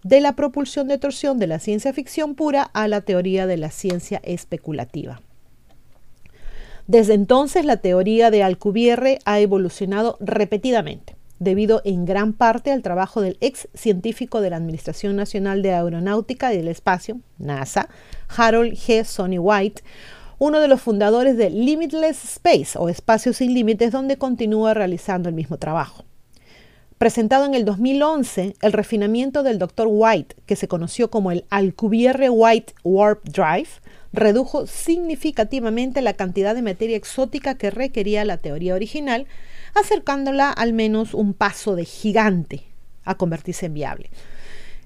de 0.03 0.21
la 0.21 0.35
propulsión 0.35 0.87
de 0.87 0.97
torsión 0.97 1.37
de 1.37 1.45
la 1.45 1.59
ciencia 1.59 1.93
ficción 1.93 2.33
pura 2.33 2.63
a 2.63 2.87
la 2.87 3.01
teoría 3.01 3.45
de 3.45 3.57
la 3.57 3.69
ciencia 3.69 4.19
especulativa. 4.23 5.21
Desde 6.87 7.13
entonces 7.13 7.63
la 7.63 7.77
teoría 7.77 8.31
de 8.31 8.41
Alcubierre 8.41 9.19
ha 9.25 9.39
evolucionado 9.39 10.17
repetidamente, 10.19 11.15
debido 11.41 11.81
en 11.85 12.05
gran 12.05 12.33
parte 12.33 12.71
al 12.71 12.83
trabajo 12.83 13.19
del 13.19 13.37
ex 13.41 13.67
científico 13.73 14.41
de 14.41 14.51
la 14.51 14.57
Administración 14.57 15.15
Nacional 15.15 15.63
de 15.63 15.73
Aeronáutica 15.73 16.53
y 16.53 16.57
del 16.57 16.67
Espacio, 16.67 17.19
NASA, 17.39 17.89
Harold 18.37 18.73
G. 18.73 19.03
Sonny 19.03 19.39
White, 19.39 19.81
uno 20.37 20.59
de 20.59 20.67
los 20.67 20.81
fundadores 20.81 21.37
de 21.37 21.49
Limitless 21.49 22.23
Space 22.23 22.77
o 22.77 22.89
Espacio 22.89 23.33
sin 23.33 23.55
Límites, 23.55 23.91
donde 23.91 24.17
continúa 24.17 24.75
realizando 24.75 25.29
el 25.29 25.35
mismo 25.35 25.57
trabajo. 25.57 26.05
Presentado 26.99 27.45
en 27.45 27.55
el 27.55 27.65
2011, 27.65 28.53
el 28.61 28.73
refinamiento 28.73 29.41
del 29.41 29.57
Dr. 29.57 29.87
White, 29.89 30.35
que 30.45 30.55
se 30.55 30.67
conoció 30.67 31.09
como 31.09 31.31
el 31.31 31.45
Alcubierre 31.49 32.29
White 32.29 32.75
Warp 32.83 33.23
Drive, 33.27 33.69
redujo 34.13 34.67
significativamente 34.67 36.03
la 36.03 36.13
cantidad 36.13 36.53
de 36.53 36.61
materia 36.61 36.97
exótica 36.97 37.55
que 37.55 37.71
requería 37.71 38.25
la 38.25 38.37
teoría 38.37 38.75
original, 38.75 39.25
acercándola 39.75 40.51
al 40.51 40.73
menos 40.73 41.13
un 41.13 41.33
paso 41.33 41.75
de 41.75 41.85
gigante 41.85 42.63
a 43.03 43.15
convertirse 43.15 43.67
en 43.67 43.73
viable. 43.73 44.09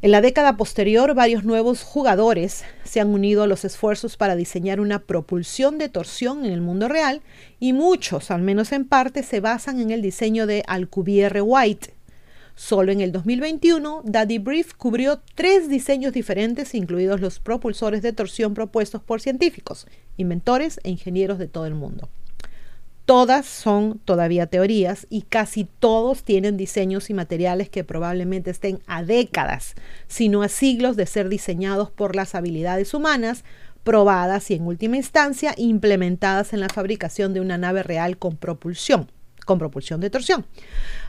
En 0.01 0.11
la 0.11 0.21
década 0.21 0.55
posterior, 0.55 1.15
varios 1.15 1.45
nuevos 1.45 1.81
jugadores 1.81 2.63
se 2.83 2.99
han 2.99 3.09
unido 3.09 3.43
a 3.43 3.47
los 3.47 3.65
esfuerzos 3.65 4.17
para 4.17 4.35
diseñar 4.35 4.79
una 4.79 4.99
propulsión 4.99 5.77
de 5.77 5.89
torsión 5.89 6.45
en 6.45 6.51
el 6.51 6.61
mundo 6.61 6.87
real 6.87 7.21
y 7.59 7.73
muchos, 7.73 8.29
al 8.29 8.41
menos 8.41 8.71
en 8.71 8.85
parte, 8.85 9.23
se 9.23 9.39
basan 9.39 9.79
en 9.79 9.91
el 9.91 10.01
diseño 10.01 10.45
de 10.45 10.63
Alcubierre 10.67 11.41
White. 11.41 11.93
Solo 12.55 12.91
en 12.91 13.01
el 13.01 13.11
2021, 13.11 14.03
Daddy 14.05 14.37
Brief 14.37 14.73
cubrió 14.75 15.21
tres 15.33 15.69
diseños 15.69 16.13
diferentes, 16.13 16.75
incluidos 16.75 17.19
los 17.19 17.39
propulsores 17.39 18.01
de 18.01 18.13
torsión 18.13 18.53
propuestos 18.53 19.01
por 19.01 19.21
científicos, 19.21 19.87
inventores 20.17 20.79
e 20.83 20.91
ingenieros 20.91 21.39
de 21.39 21.47
todo 21.47 21.65
el 21.65 21.73
mundo. 21.73 22.09
Todas 23.05 23.45
son 23.45 23.99
todavía 24.03 24.47
teorías 24.47 25.05
y 25.11 25.21
casi 25.21 25.65
todos 25.65 26.23
tienen 26.23 26.57
diseños 26.57 27.11
y 27.11 27.13
materiales 27.13 27.69
que 27.69 27.83
probablemente 27.83 28.49
estén 28.49 28.79
a 28.87 29.03
décadas, 29.03 29.75
sino 30.07 30.41
a 30.41 30.49
siglos 30.49 30.95
de 30.95 31.05
ser 31.05 31.29
diseñados 31.29 31.91
por 31.91 32.15
las 32.15 32.33
habilidades 32.33 32.95
humanas, 32.95 33.43
probadas 33.83 34.49
y 34.49 34.55
en 34.55 34.65
última 34.65 34.97
instancia 34.97 35.53
implementadas 35.55 36.51
en 36.53 36.59
la 36.59 36.69
fabricación 36.69 37.35
de 37.35 37.41
una 37.41 37.59
nave 37.59 37.83
real 37.83 38.17
con 38.17 38.37
propulsión, 38.37 39.11
con 39.45 39.59
propulsión 39.59 40.01
de 40.01 40.09
torsión. 40.09 40.47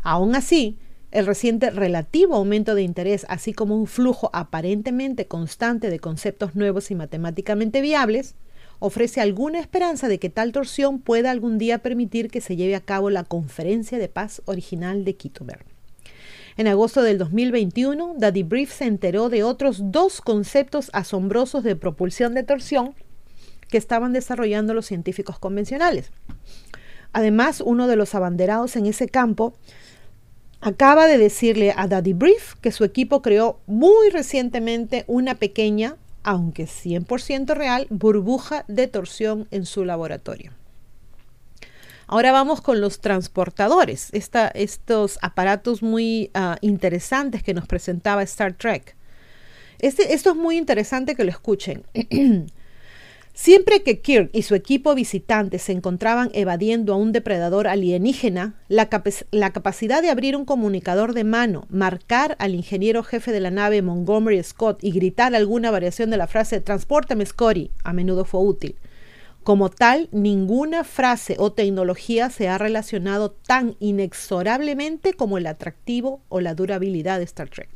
Aún 0.03 0.37
así, 0.37 0.79
el 1.13 1.25
reciente 1.25 1.71
relativo 1.71 2.35
aumento 2.35 2.75
de 2.75 2.83
interés, 2.83 3.25
así 3.31 3.55
como 3.55 3.75
un 3.75 3.87
flujo 3.87 4.29
aparentemente 4.35 5.27
constante 5.27 5.89
de 5.89 5.99
conceptos 5.99 6.55
nuevos 6.55 6.91
y 6.91 6.95
matemáticamente 6.95 7.81
viables, 7.81 8.35
ofrece 8.79 9.21
alguna 9.21 9.61
esperanza 9.61 10.09
de 10.09 10.19
que 10.19 10.31
tal 10.31 10.53
torsión 10.53 11.01
pueda 11.01 11.31
algún 11.31 11.59
día 11.59 11.79
permitir 11.79 12.31
que 12.31 12.41
se 12.41 12.57
lleve 12.57 12.75
a 12.75 12.81
cabo 12.81 13.11
la 13.11 13.25
conferencia 13.25 13.99
de 13.99 14.09
paz 14.09 14.43
original 14.45 15.05
de 15.05 15.17
Kitomer. 15.17 15.65
En 16.57 16.69
agosto 16.69 17.03
del 17.03 17.19
2021, 17.19 18.15
Daddy 18.17 18.43
Brief 18.43 18.73
se 18.73 18.87
enteró 18.87 19.29
de 19.29 19.43
otros 19.43 19.93
dos 19.93 20.23
conceptos 20.23 20.91
asombrosos 20.95 21.63
de 21.63 21.77
propulsión 21.77 22.35
de 22.35 22.45
torsión 22.45 22.95
que 23.69 23.77
estaban 23.77 24.13
desarrollando 24.13 24.73
los 24.73 24.87
científicos 24.87 25.39
convencionales. 25.39 26.13
Además, 27.13 27.61
uno 27.61 27.87
de 27.87 27.97
los 27.97 28.15
abanderados 28.15 28.77
en 28.77 28.87
ese 28.87 29.09
campo 29.09 29.55
acaba 30.61 31.07
de 31.07 31.19
decirle 31.19 31.75
a 31.77 31.89
Daddy 31.89 32.13
Brief 32.13 32.55
que 32.61 32.73
su 32.73 32.85
equipo 32.85 33.23
creó 33.23 33.61
muy 33.67 34.11
recientemente 34.11 35.05
una 35.07 35.35
pequeña 35.35 35.97
aunque 36.27 36.65
100% 36.65 37.55
real, 37.55 37.87
burbuja 37.89 38.65
de 38.67 38.89
torsión 38.89 39.47
en 39.53 39.65
su 39.65 39.85
laboratorio. 39.85 40.53
Ahora 42.09 42.33
vamos 42.33 42.61
con 42.61 42.81
los 42.81 43.01
transportadores, 43.01 44.11
estos 44.13 45.19
aparatos 45.23 45.83
muy 45.83 46.31
ah, 46.35 46.59
interesantes 46.61 47.43
que 47.43 47.55
nos 47.55 47.67
presentaba 47.67 48.23
Star 48.25 48.55
Trek. 48.55 48.97
Este, 49.79 50.15
esto 50.15 50.31
es 50.31 50.37
muy 50.37 50.57
interesante 50.57 51.15
que 51.15 51.25
lo 51.25 51.31
escuchen. 51.31 51.85
Siempre 53.39 53.83
que 53.83 54.01
Kirk 54.01 54.31
y 54.33 54.43
su 54.43 54.55
equipo 54.55 54.95
visitante 54.95 55.59
se 55.59 55.73
encontraban 55.73 56.31
evadiendo 56.33 56.95
a 56.95 56.97
un 56.97 57.13
depredador 57.13 57.69
alienígena, 57.69 58.55
la, 58.69 58.89
capacidad 58.89 60.01
de 60.01 60.09
abrir 60.09 60.37
un 60.37 60.47
comunicador 60.47 61.13
de 61.13 61.25
mano, 61.25 61.67
marcar 61.69 62.37
al 62.39 62.55
ingeniero 62.55 63.03
jefe 63.03 63.33
de 63.33 63.41
la 63.41 63.51
nave 63.51 63.83
Montgomery 63.83 64.43
Scott 64.43 64.83
y 64.83 64.91
gritar 64.91 65.35
alguna 65.35 65.71
variación 65.71 66.09
de 66.09 66.17
la 66.17 66.29
frase 66.29 66.63
Transportame 66.63 67.27
Scotty 67.27 67.71
a 67.85 67.93
menudo 67.93 68.25
fue 68.25 68.41
útil. 68.41 68.77
Como 69.45 69.69
tal, 69.69 70.09
ninguna 70.13 70.83
frase 70.83 71.37
o 71.39 71.53
tecnología 71.53 72.31
se 72.31 72.49
ha 72.49 72.57
relacionado 72.57 73.33
tan 73.33 73.77
inexorablemente 73.81 75.13
como 75.13 75.37
el 75.37 75.47
atractivo 75.47 76.23
o 76.31 76.41
la 76.41 76.55
durabilidad 76.55 77.19
de 77.19 77.25
Star 77.25 77.51
Trek. 77.51 77.69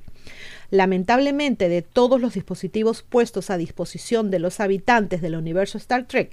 Lamentablemente, 0.71 1.69
de 1.69 1.83
todos 1.83 2.21
los 2.21 2.35
dispositivos 2.35 3.03
puestos 3.03 3.51
a 3.51 3.57
disposición 3.57 4.31
de 4.31 4.39
los 4.39 4.61
habitantes 4.61 5.21
del 5.21 5.35
universo 5.35 5.79
Star 5.79 6.07
Trek 6.07 6.31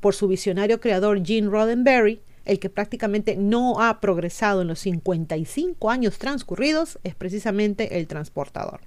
por 0.00 0.14
su 0.14 0.28
visionario 0.28 0.80
creador 0.80 1.24
Gene 1.24 1.48
Roddenberry, 1.48 2.20
el 2.44 2.58
que 2.58 2.70
prácticamente 2.70 3.36
no 3.36 3.80
ha 3.80 4.00
progresado 4.00 4.62
en 4.62 4.68
los 4.68 4.78
55 4.80 5.90
años 5.90 6.18
transcurridos 6.18 6.98
es 7.02 7.14
precisamente 7.14 7.98
el 7.98 8.06
transportador. 8.06 8.80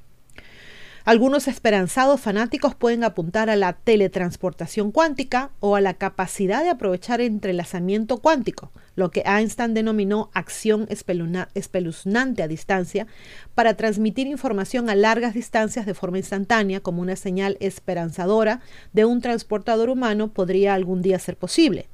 Algunos 1.04 1.48
esperanzados 1.48 2.22
fanáticos 2.22 2.76
pueden 2.76 3.04
apuntar 3.04 3.50
a 3.50 3.56
la 3.56 3.74
teletransportación 3.74 4.92
cuántica 4.92 5.50
o 5.60 5.76
a 5.76 5.82
la 5.82 5.96
capacidad 5.96 6.62
de 6.62 6.70
aprovechar 6.70 7.22
entrelazamiento 7.22 8.20
cuántico, 8.20 8.72
lo 8.96 9.10
que 9.10 9.24
Einstein 9.26 9.74
denominó 9.74 10.30
acción 10.36 10.88
espeluznante 10.90 12.44
a 12.44 12.48
distancia, 12.48 13.08
para 13.56 13.74
transmitir 13.74 14.28
información 14.28 14.92
a 14.92 14.96
largas 14.96 15.34
distancias 15.34 15.88
de 15.88 15.96
forma 15.96 16.20
instantánea 16.20 16.82
como 16.82 17.02
una 17.02 17.16
señal 17.16 17.58
esperanzadora 17.60 18.62
de 18.94 19.06
un 19.06 19.22
transportador 19.22 19.90
humano 19.90 20.32
podría 20.32 20.76
algún 20.76 21.02
día 21.02 21.18
ser 21.18 21.36
posible. 21.36 21.90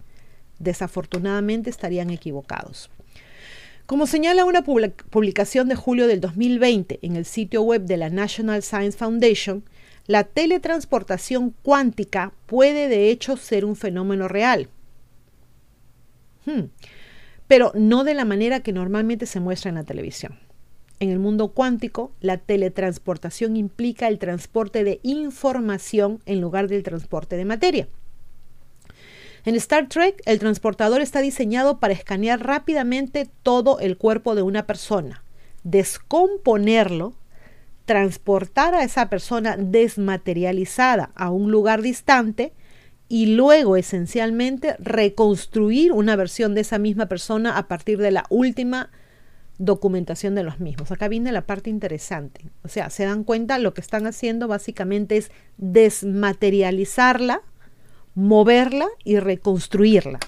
Desafortunadamente 0.60 1.70
estarían 1.70 2.10
equivocados. 2.10 2.89
Como 3.88 4.06
señala 4.06 4.43
una 4.43 4.65
publicación 4.65 5.69
de 5.69 5.76
julio 5.76 6.08
del 6.08 6.19
2020 6.19 7.00
en 7.04 7.15
el 7.15 7.23
sitio 7.23 7.62
web 7.62 7.84
de 7.84 7.95
la 7.95 8.10
National 8.10 8.62
Science 8.62 8.97
Foundation, 8.97 9.63
la 10.08 10.26
teletransportación 10.26 11.56
cuántica 11.62 12.34
puede 12.47 12.89
de 12.89 13.10
hecho 13.10 13.38
ser 13.38 13.63
un 13.63 13.78
fenómeno 13.78 14.28
real. 14.28 14.67
Hmm. 16.45 16.65
Pero 17.47 17.71
no 17.76 18.04
de 18.04 18.13
la 18.13 18.26
manera 18.26 18.60
que 18.60 18.73
normalmente 18.73 19.26
se 19.26 19.39
muestra 19.39 19.69
en 19.69 19.76
la 19.76 19.86
televisión. 19.86 20.38
En 21.00 21.10
el 21.10 21.19
mundo 21.19 21.54
cuántico, 21.54 22.12
la 22.19 22.36
teletransportación 22.36 23.56
implica 23.56 24.10
el 24.10 24.19
transporte 24.19 24.84
de 24.84 25.00
información 25.04 26.19
en 26.26 26.41
lugar 26.41 26.67
del 26.67 26.84
transporte 26.84 27.38
de 27.38 27.45
materia. 27.45 27.88
En 29.48 29.56
Star 29.56 29.88
Trek, 29.88 30.22
el 30.26 30.40
transportador 30.40 31.00
está 31.00 31.22
diseñado 31.22 31.80
para 31.80 31.94
escanear 31.94 32.46
rápidamente 32.46 33.30
todo 33.44 33.80
el 33.80 33.96
cuerpo 33.96 34.36
de 34.36 34.42
una 34.42 34.68
persona, 34.68 35.24
descomponerlo, 35.64 37.14
transportar 37.86 38.76
a 38.76 38.84
esa 38.84 39.10
persona 39.10 39.56
desmaterializada 39.56 41.12
a 41.16 41.32
un 41.32 41.50
lugar 41.50 41.82
distante 41.82 42.52
y 43.08 43.38
luego 43.38 43.78
esencialmente 43.78 44.76
reconstruir 44.80 45.94
una 45.94 46.18
versión 46.18 46.54
de 46.54 46.60
esa 46.60 46.78
misma 46.78 47.06
persona 47.06 47.58
a 47.58 47.70
partir 47.70 48.00
de 48.00 48.12
la 48.12 48.26
última 48.30 48.90
documentación 49.60 50.36
de 50.36 50.44
los 50.44 50.60
mismos. 50.60 50.92
Acá 50.92 51.08
viene 51.08 51.32
la 51.32 51.46
parte 51.46 51.70
interesante. 51.70 52.50
O 52.64 52.68
sea, 52.68 52.90
se 52.90 53.06
dan 53.06 53.24
cuenta, 53.24 53.60
lo 53.60 53.74
que 53.74 53.80
están 53.80 54.08
haciendo 54.08 54.50
básicamente 54.50 55.16
es 55.16 55.32
desmaterializarla 55.56 57.44
moverla 58.17 58.88
y 59.03 59.19
reconstruirla. 59.19 60.19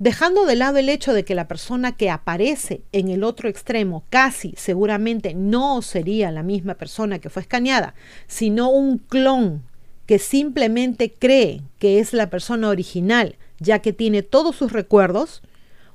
Dejando 0.00 0.46
de 0.46 0.56
lado 0.56 0.78
el 0.78 0.88
hecho 0.88 1.12
de 1.12 1.24
que 1.24 1.36
la 1.36 1.46
persona 1.46 1.96
que 1.96 2.10
aparece 2.10 2.82
en 2.90 3.08
el 3.08 3.22
otro 3.22 3.48
extremo 3.48 4.04
casi 4.10 4.52
seguramente 4.56 5.32
no 5.32 5.80
sería 5.80 6.32
la 6.32 6.42
misma 6.42 6.74
persona 6.74 7.20
que 7.20 7.30
fue 7.30 7.42
escaneada, 7.42 7.94
sino 8.26 8.68
un 8.68 8.98
clon 8.98 9.62
que 10.04 10.18
simplemente 10.18 11.12
cree 11.12 11.62
que 11.78 12.00
es 12.00 12.12
la 12.12 12.30
persona 12.30 12.68
original, 12.68 13.36
ya 13.60 13.78
que 13.78 13.92
tiene 13.92 14.24
todos 14.24 14.56
sus 14.56 14.72
recuerdos, 14.72 15.40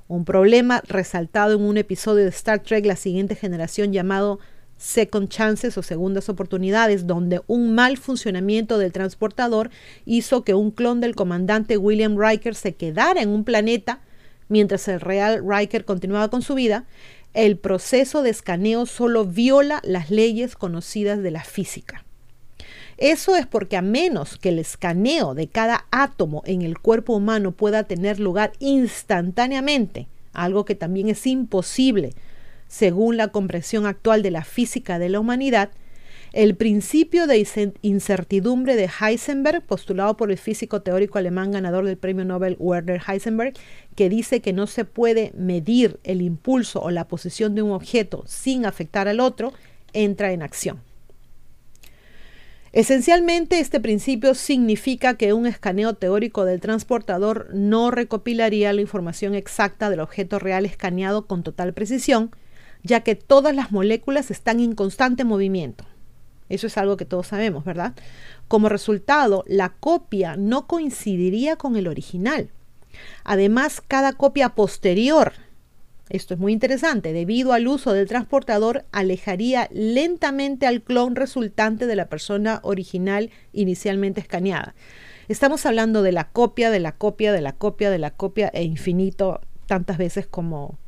un 0.06 0.24
problema 0.24 0.82
resaltado 0.88 1.54
en 1.54 1.60
un 1.60 1.76
episodio 1.76 2.24
de 2.24 2.30
Star 2.30 2.60
Trek 2.60 2.86
La 2.86 2.96
siguiente 2.96 3.34
generación 3.34 3.92
llamado 3.92 4.38
Second 4.78 5.28
Chances 5.28 5.76
o 5.76 5.82
segundas 5.82 6.28
oportunidades, 6.28 7.06
donde 7.06 7.42
un 7.46 7.74
mal 7.74 7.98
funcionamiento 7.98 8.78
del 8.78 8.92
transportador 8.92 9.70
hizo 10.06 10.44
que 10.44 10.54
un 10.54 10.70
clon 10.70 11.00
del 11.00 11.14
comandante 11.14 11.76
William 11.76 12.16
Riker 12.16 12.54
se 12.54 12.74
quedara 12.74 13.20
en 13.20 13.28
un 13.28 13.44
planeta 13.44 14.00
mientras 14.48 14.88
el 14.88 15.00
real 15.00 15.42
Riker 15.46 15.84
continuaba 15.84 16.28
con 16.28 16.42
su 16.42 16.54
vida, 16.54 16.86
el 17.34 17.58
proceso 17.58 18.22
de 18.22 18.30
escaneo 18.30 18.86
solo 18.86 19.24
viola 19.24 19.80
las 19.84 20.10
leyes 20.10 20.56
conocidas 20.56 21.22
de 21.22 21.30
la 21.30 21.44
física. 21.44 22.04
Eso 22.96 23.36
es 23.36 23.46
porque 23.46 23.76
a 23.76 23.82
menos 23.82 24.38
que 24.38 24.48
el 24.48 24.58
escaneo 24.58 25.34
de 25.34 25.46
cada 25.46 25.86
átomo 25.90 26.42
en 26.46 26.62
el 26.62 26.78
cuerpo 26.78 27.14
humano 27.14 27.52
pueda 27.52 27.84
tener 27.84 28.18
lugar 28.18 28.52
instantáneamente, 28.58 30.08
algo 30.32 30.64
que 30.64 30.74
también 30.74 31.08
es 31.08 31.24
imposible 31.26 32.14
según 32.68 33.16
la 33.16 33.28
comprensión 33.28 33.86
actual 33.86 34.22
de 34.22 34.30
la 34.30 34.44
física 34.44 34.98
de 34.98 35.08
la 35.08 35.20
humanidad, 35.20 35.70
el 36.32 36.56
principio 36.56 37.26
de 37.26 37.46
incertidumbre 37.80 38.76
de 38.76 38.88
Heisenberg, 39.00 39.62
postulado 39.62 40.16
por 40.16 40.30
el 40.30 40.38
físico 40.38 40.82
teórico 40.82 41.18
alemán 41.18 41.52
ganador 41.52 41.86
del 41.86 41.96
premio 41.96 42.24
Nobel 42.24 42.56
Werner 42.58 43.00
Heisenberg, 43.06 43.54
que 43.94 44.10
dice 44.10 44.40
que 44.40 44.52
no 44.52 44.66
se 44.66 44.84
puede 44.84 45.32
medir 45.34 45.98
el 46.04 46.20
impulso 46.20 46.80
o 46.82 46.90
la 46.90 47.08
posición 47.08 47.54
de 47.54 47.62
un 47.62 47.72
objeto 47.72 48.24
sin 48.26 48.66
afectar 48.66 49.08
al 49.08 49.20
otro, 49.20 49.52
entra 49.94 50.32
en 50.32 50.42
acción. 50.42 50.80
Esencialmente, 52.72 53.58
este 53.60 53.80
principio 53.80 54.34
significa 54.34 55.16
que 55.16 55.32
un 55.32 55.46
escaneo 55.46 55.94
teórico 55.94 56.44
del 56.44 56.60
transportador 56.60 57.48
no 57.54 57.90
recopilaría 57.90 58.74
la 58.74 58.82
información 58.82 59.34
exacta 59.34 59.88
del 59.88 60.00
objeto 60.00 60.38
real 60.38 60.66
escaneado 60.66 61.26
con 61.26 61.42
total 61.42 61.72
precisión, 61.72 62.30
ya 62.82 63.00
que 63.00 63.14
todas 63.14 63.54
las 63.54 63.72
moléculas 63.72 64.30
están 64.30 64.60
en 64.60 64.74
constante 64.74 65.24
movimiento. 65.24 65.84
Eso 66.48 66.66
es 66.66 66.78
algo 66.78 66.96
que 66.96 67.04
todos 67.04 67.26
sabemos, 67.26 67.64
¿verdad? 67.64 67.94
Como 68.48 68.68
resultado, 68.68 69.44
la 69.46 69.70
copia 69.70 70.36
no 70.36 70.66
coincidiría 70.66 71.56
con 71.56 71.76
el 71.76 71.86
original. 71.86 72.50
Además, 73.24 73.82
cada 73.86 74.14
copia 74.14 74.50
posterior, 74.50 75.32
esto 76.08 76.32
es 76.32 76.40
muy 76.40 76.54
interesante, 76.54 77.12
debido 77.12 77.52
al 77.52 77.68
uso 77.68 77.92
del 77.92 78.08
transportador, 78.08 78.86
alejaría 78.92 79.68
lentamente 79.70 80.66
al 80.66 80.82
clon 80.82 81.16
resultante 81.16 81.86
de 81.86 81.96
la 81.96 82.08
persona 82.08 82.60
original 82.62 83.30
inicialmente 83.52 84.20
escaneada. 84.20 84.74
Estamos 85.28 85.66
hablando 85.66 86.02
de 86.02 86.12
la 86.12 86.30
copia, 86.30 86.70
de 86.70 86.80
la 86.80 86.92
copia, 86.92 87.32
de 87.32 87.42
la 87.42 87.52
copia, 87.52 87.90
de 87.90 87.98
la 87.98 88.10
copia 88.12 88.48
e 88.54 88.62
infinito 88.62 89.42
tantas 89.66 89.98
veces 89.98 90.26
como, 90.26 90.78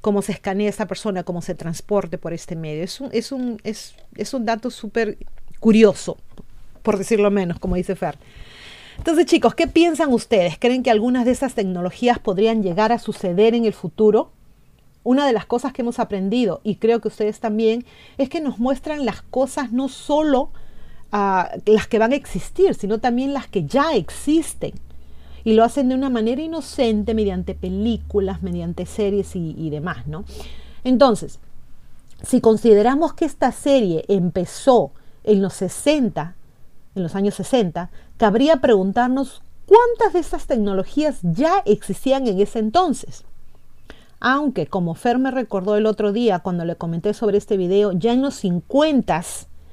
cómo 0.00 0.22
se 0.22 0.32
escanea 0.32 0.68
esa 0.68 0.86
persona, 0.86 1.24
cómo 1.24 1.42
se 1.42 1.54
transporte 1.54 2.18
por 2.18 2.32
este 2.32 2.56
medio. 2.56 2.82
Es 2.82 3.00
un, 3.00 3.10
es 3.12 3.32
un, 3.32 3.60
es, 3.64 3.94
es 4.16 4.34
un 4.34 4.44
dato 4.44 4.70
súper 4.70 5.18
curioso, 5.58 6.16
por 6.82 6.96
decirlo 6.96 7.30
menos, 7.30 7.58
como 7.58 7.76
dice 7.76 7.96
Fer. 7.96 8.18
Entonces, 8.96 9.26
chicos, 9.26 9.54
¿qué 9.54 9.66
piensan 9.66 10.12
ustedes? 10.12 10.58
¿Creen 10.58 10.82
que 10.82 10.90
algunas 10.90 11.24
de 11.24 11.30
esas 11.30 11.54
tecnologías 11.54 12.18
podrían 12.18 12.62
llegar 12.62 12.92
a 12.92 12.98
suceder 12.98 13.54
en 13.54 13.64
el 13.64 13.72
futuro? 13.72 14.30
Una 15.02 15.26
de 15.26 15.32
las 15.32 15.46
cosas 15.46 15.72
que 15.72 15.80
hemos 15.80 15.98
aprendido, 15.98 16.60
y 16.64 16.76
creo 16.76 17.00
que 17.00 17.08
ustedes 17.08 17.40
también, 17.40 17.86
es 18.18 18.28
que 18.28 18.42
nos 18.42 18.58
muestran 18.58 19.06
las 19.06 19.22
cosas 19.22 19.72
no 19.72 19.88
solo 19.88 20.50
uh, 21.12 21.44
las 21.64 21.86
que 21.86 21.98
van 21.98 22.12
a 22.12 22.16
existir, 22.16 22.74
sino 22.74 22.98
también 22.98 23.32
las 23.32 23.46
que 23.46 23.64
ya 23.64 23.94
existen 23.94 24.72
y 25.44 25.54
lo 25.54 25.64
hacen 25.64 25.88
de 25.88 25.94
una 25.94 26.10
manera 26.10 26.42
inocente 26.42 27.14
mediante 27.14 27.54
películas, 27.54 28.42
mediante 28.42 28.86
series 28.86 29.34
y, 29.34 29.70
demás, 29.70 30.06
¿no? 30.06 30.24
Entonces, 30.84 31.38
si 32.22 32.40
consideramos 32.40 33.14
que 33.14 33.24
esta 33.24 33.52
serie 33.52 34.04
empezó 34.08 34.92
en 35.24 35.42
los 35.42 35.54
60, 35.54 36.34
en 36.94 37.02
los 37.02 37.14
años 37.14 37.34
60, 37.34 37.90
cabría 38.16 38.56
preguntarnos 38.56 39.42
cuántas 39.66 40.12
de 40.12 40.20
estas 40.20 40.46
tecnologías 40.46 41.18
ya 41.22 41.62
existían 41.64 42.26
en 42.26 42.40
ese 42.40 42.58
entonces. 42.58 43.24
Aunque, 44.18 44.66
como 44.66 44.94
Fer 44.94 45.18
me 45.18 45.30
recordó 45.30 45.76
el 45.76 45.86
otro 45.86 46.12
día 46.12 46.40
cuando 46.40 46.66
le 46.66 46.76
comenté 46.76 47.14
sobre 47.14 47.38
este 47.38 47.56
video, 47.56 47.92
ya 47.92 48.12
en 48.12 48.20
los 48.20 48.34
50, 48.34 49.22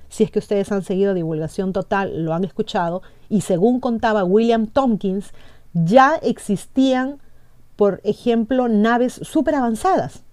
si 0.08 0.24
es 0.24 0.32
que 0.32 0.40
ustedes 0.40 0.72
han 0.72 0.84
seguido 0.84 1.14
divulgación 1.14 1.74
total, 1.74 2.24
lo 2.24 2.34
han 2.34 2.46
escuchado, 2.46 3.02
y 3.30 3.42
según 3.42 3.82
contaba 3.82 4.24
William 4.24 4.68
Tompkins, 4.68 5.34
ya 5.86 6.16
existían, 6.16 7.20
por 7.76 8.02
ejemplo, 8.04 8.68
naves 8.68 9.14
súper 9.24 9.56
avanzadas. 9.56 10.24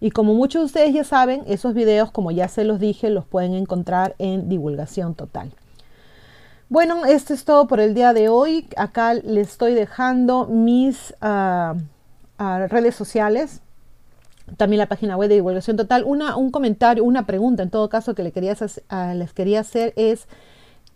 Y 0.00 0.10
como 0.10 0.34
muchos 0.34 0.60
de 0.60 0.66
ustedes 0.66 0.94
ya 0.94 1.04
saben, 1.04 1.42
esos 1.46 1.74
videos, 1.74 2.10
como 2.10 2.30
ya 2.30 2.48
se 2.48 2.64
los 2.64 2.78
dije, 2.78 3.10
los 3.10 3.26
pueden 3.26 3.54
encontrar 3.54 4.14
en 4.18 4.48
divulgación 4.48 5.14
total. 5.14 5.52
Bueno, 6.68 7.04
esto 7.06 7.34
es 7.34 7.44
todo 7.44 7.66
por 7.66 7.80
el 7.80 7.94
día 7.94 8.12
de 8.12 8.28
hoy. 8.28 8.68
Acá 8.76 9.14
les 9.14 9.48
estoy 9.48 9.74
dejando 9.74 10.46
mis 10.46 11.14
ah, 11.20 11.74
ah, 12.38 12.66
redes 12.68 12.94
sociales, 12.94 13.62
también 14.56 14.78
la 14.78 14.86
página 14.86 15.16
web 15.16 15.28
de 15.28 15.36
divulgación 15.36 15.76
total. 15.76 16.04
Una, 16.04 16.36
un 16.36 16.50
comentario, 16.50 17.04
una 17.04 17.26
pregunta 17.26 17.62
en 17.62 17.70
todo 17.70 17.88
caso 17.88 18.14
que 18.14 18.22
uh, 18.22 19.14
les 19.14 19.32
quería 19.32 19.60
hacer 19.60 19.92
es 19.96 20.28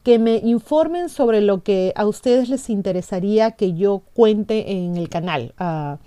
que 0.02 0.18
me 0.18 0.36
informen 0.36 1.08
sobre 1.08 1.40
lo 1.40 1.62
que 1.62 1.92
a 1.96 2.06
ustedes 2.06 2.48
les 2.48 2.68
interesaría 2.70 3.52
que 3.52 3.74
yo 3.74 4.02
cuente 4.14 4.72
en 4.72 4.96
el 4.96 5.08
canal. 5.08 5.54
Ah, 5.58 5.98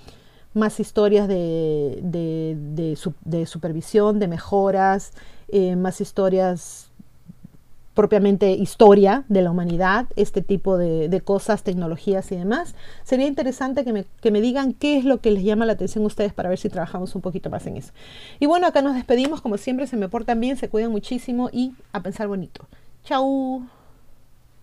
más 0.54 0.80
historias 0.80 1.28
de, 1.28 2.00
de, 2.02 3.46
supervisión, 3.46 4.20
de 4.20 4.28
mejoras, 4.28 5.12
eh, 5.50 5.76
más 5.76 6.00
historias 6.00 6.90
propiamente 7.94 8.52
historia 8.52 9.24
de 9.30 9.42
la 9.42 9.52
humanidad, 9.52 10.06
este 10.18 10.42
tipo 10.42 10.78
de, 10.78 11.22
cosas, 11.24 11.64
tecnologías 11.64 12.32
y 12.32 12.36
demás. 12.36 12.76
Sería 13.04 13.26
interesante 13.26 13.84
que 13.84 13.94
me, 13.94 14.06
que 14.22 14.32
me, 14.32 14.42
digan 14.42 14.74
qué 14.74 14.98
es 14.98 15.06
lo 15.06 15.22
que 15.22 15.32
les 15.32 15.44
llama 15.44 15.66
la 15.66 15.74
atención 15.74 16.04
a 16.04 16.08
ustedes 16.08 16.34
para 16.34 16.50
ver 16.50 16.58
si 16.58 16.70
trabajamos 16.70 17.16
un 17.16 17.22
poquito 17.22 17.50
más 17.50 17.66
en 17.68 17.78
eso. 17.78 17.94
Y 18.40 18.46
bueno, 18.46 18.68
acá 18.68 18.82
nos 18.82 18.96
despedimos, 18.96 19.42
como 19.42 19.58
siempre, 19.58 19.88
se 19.88 19.98
me 19.98 20.10
portan 20.10 20.40
bien, 20.40 20.58
se 20.58 20.70
cuidan 20.70 20.92
muchísimo 20.92 21.50
y 21.52 21.74
a 21.94 22.02
pensar 22.02 22.28
bonito. 22.28 22.68
Chau. 23.06 23.66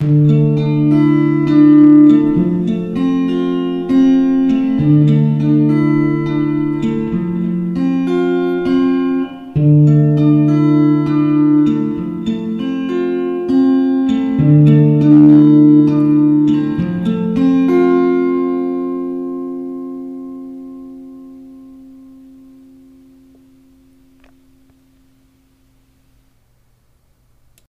Thank 0.03 0.33
you. 0.33 2.02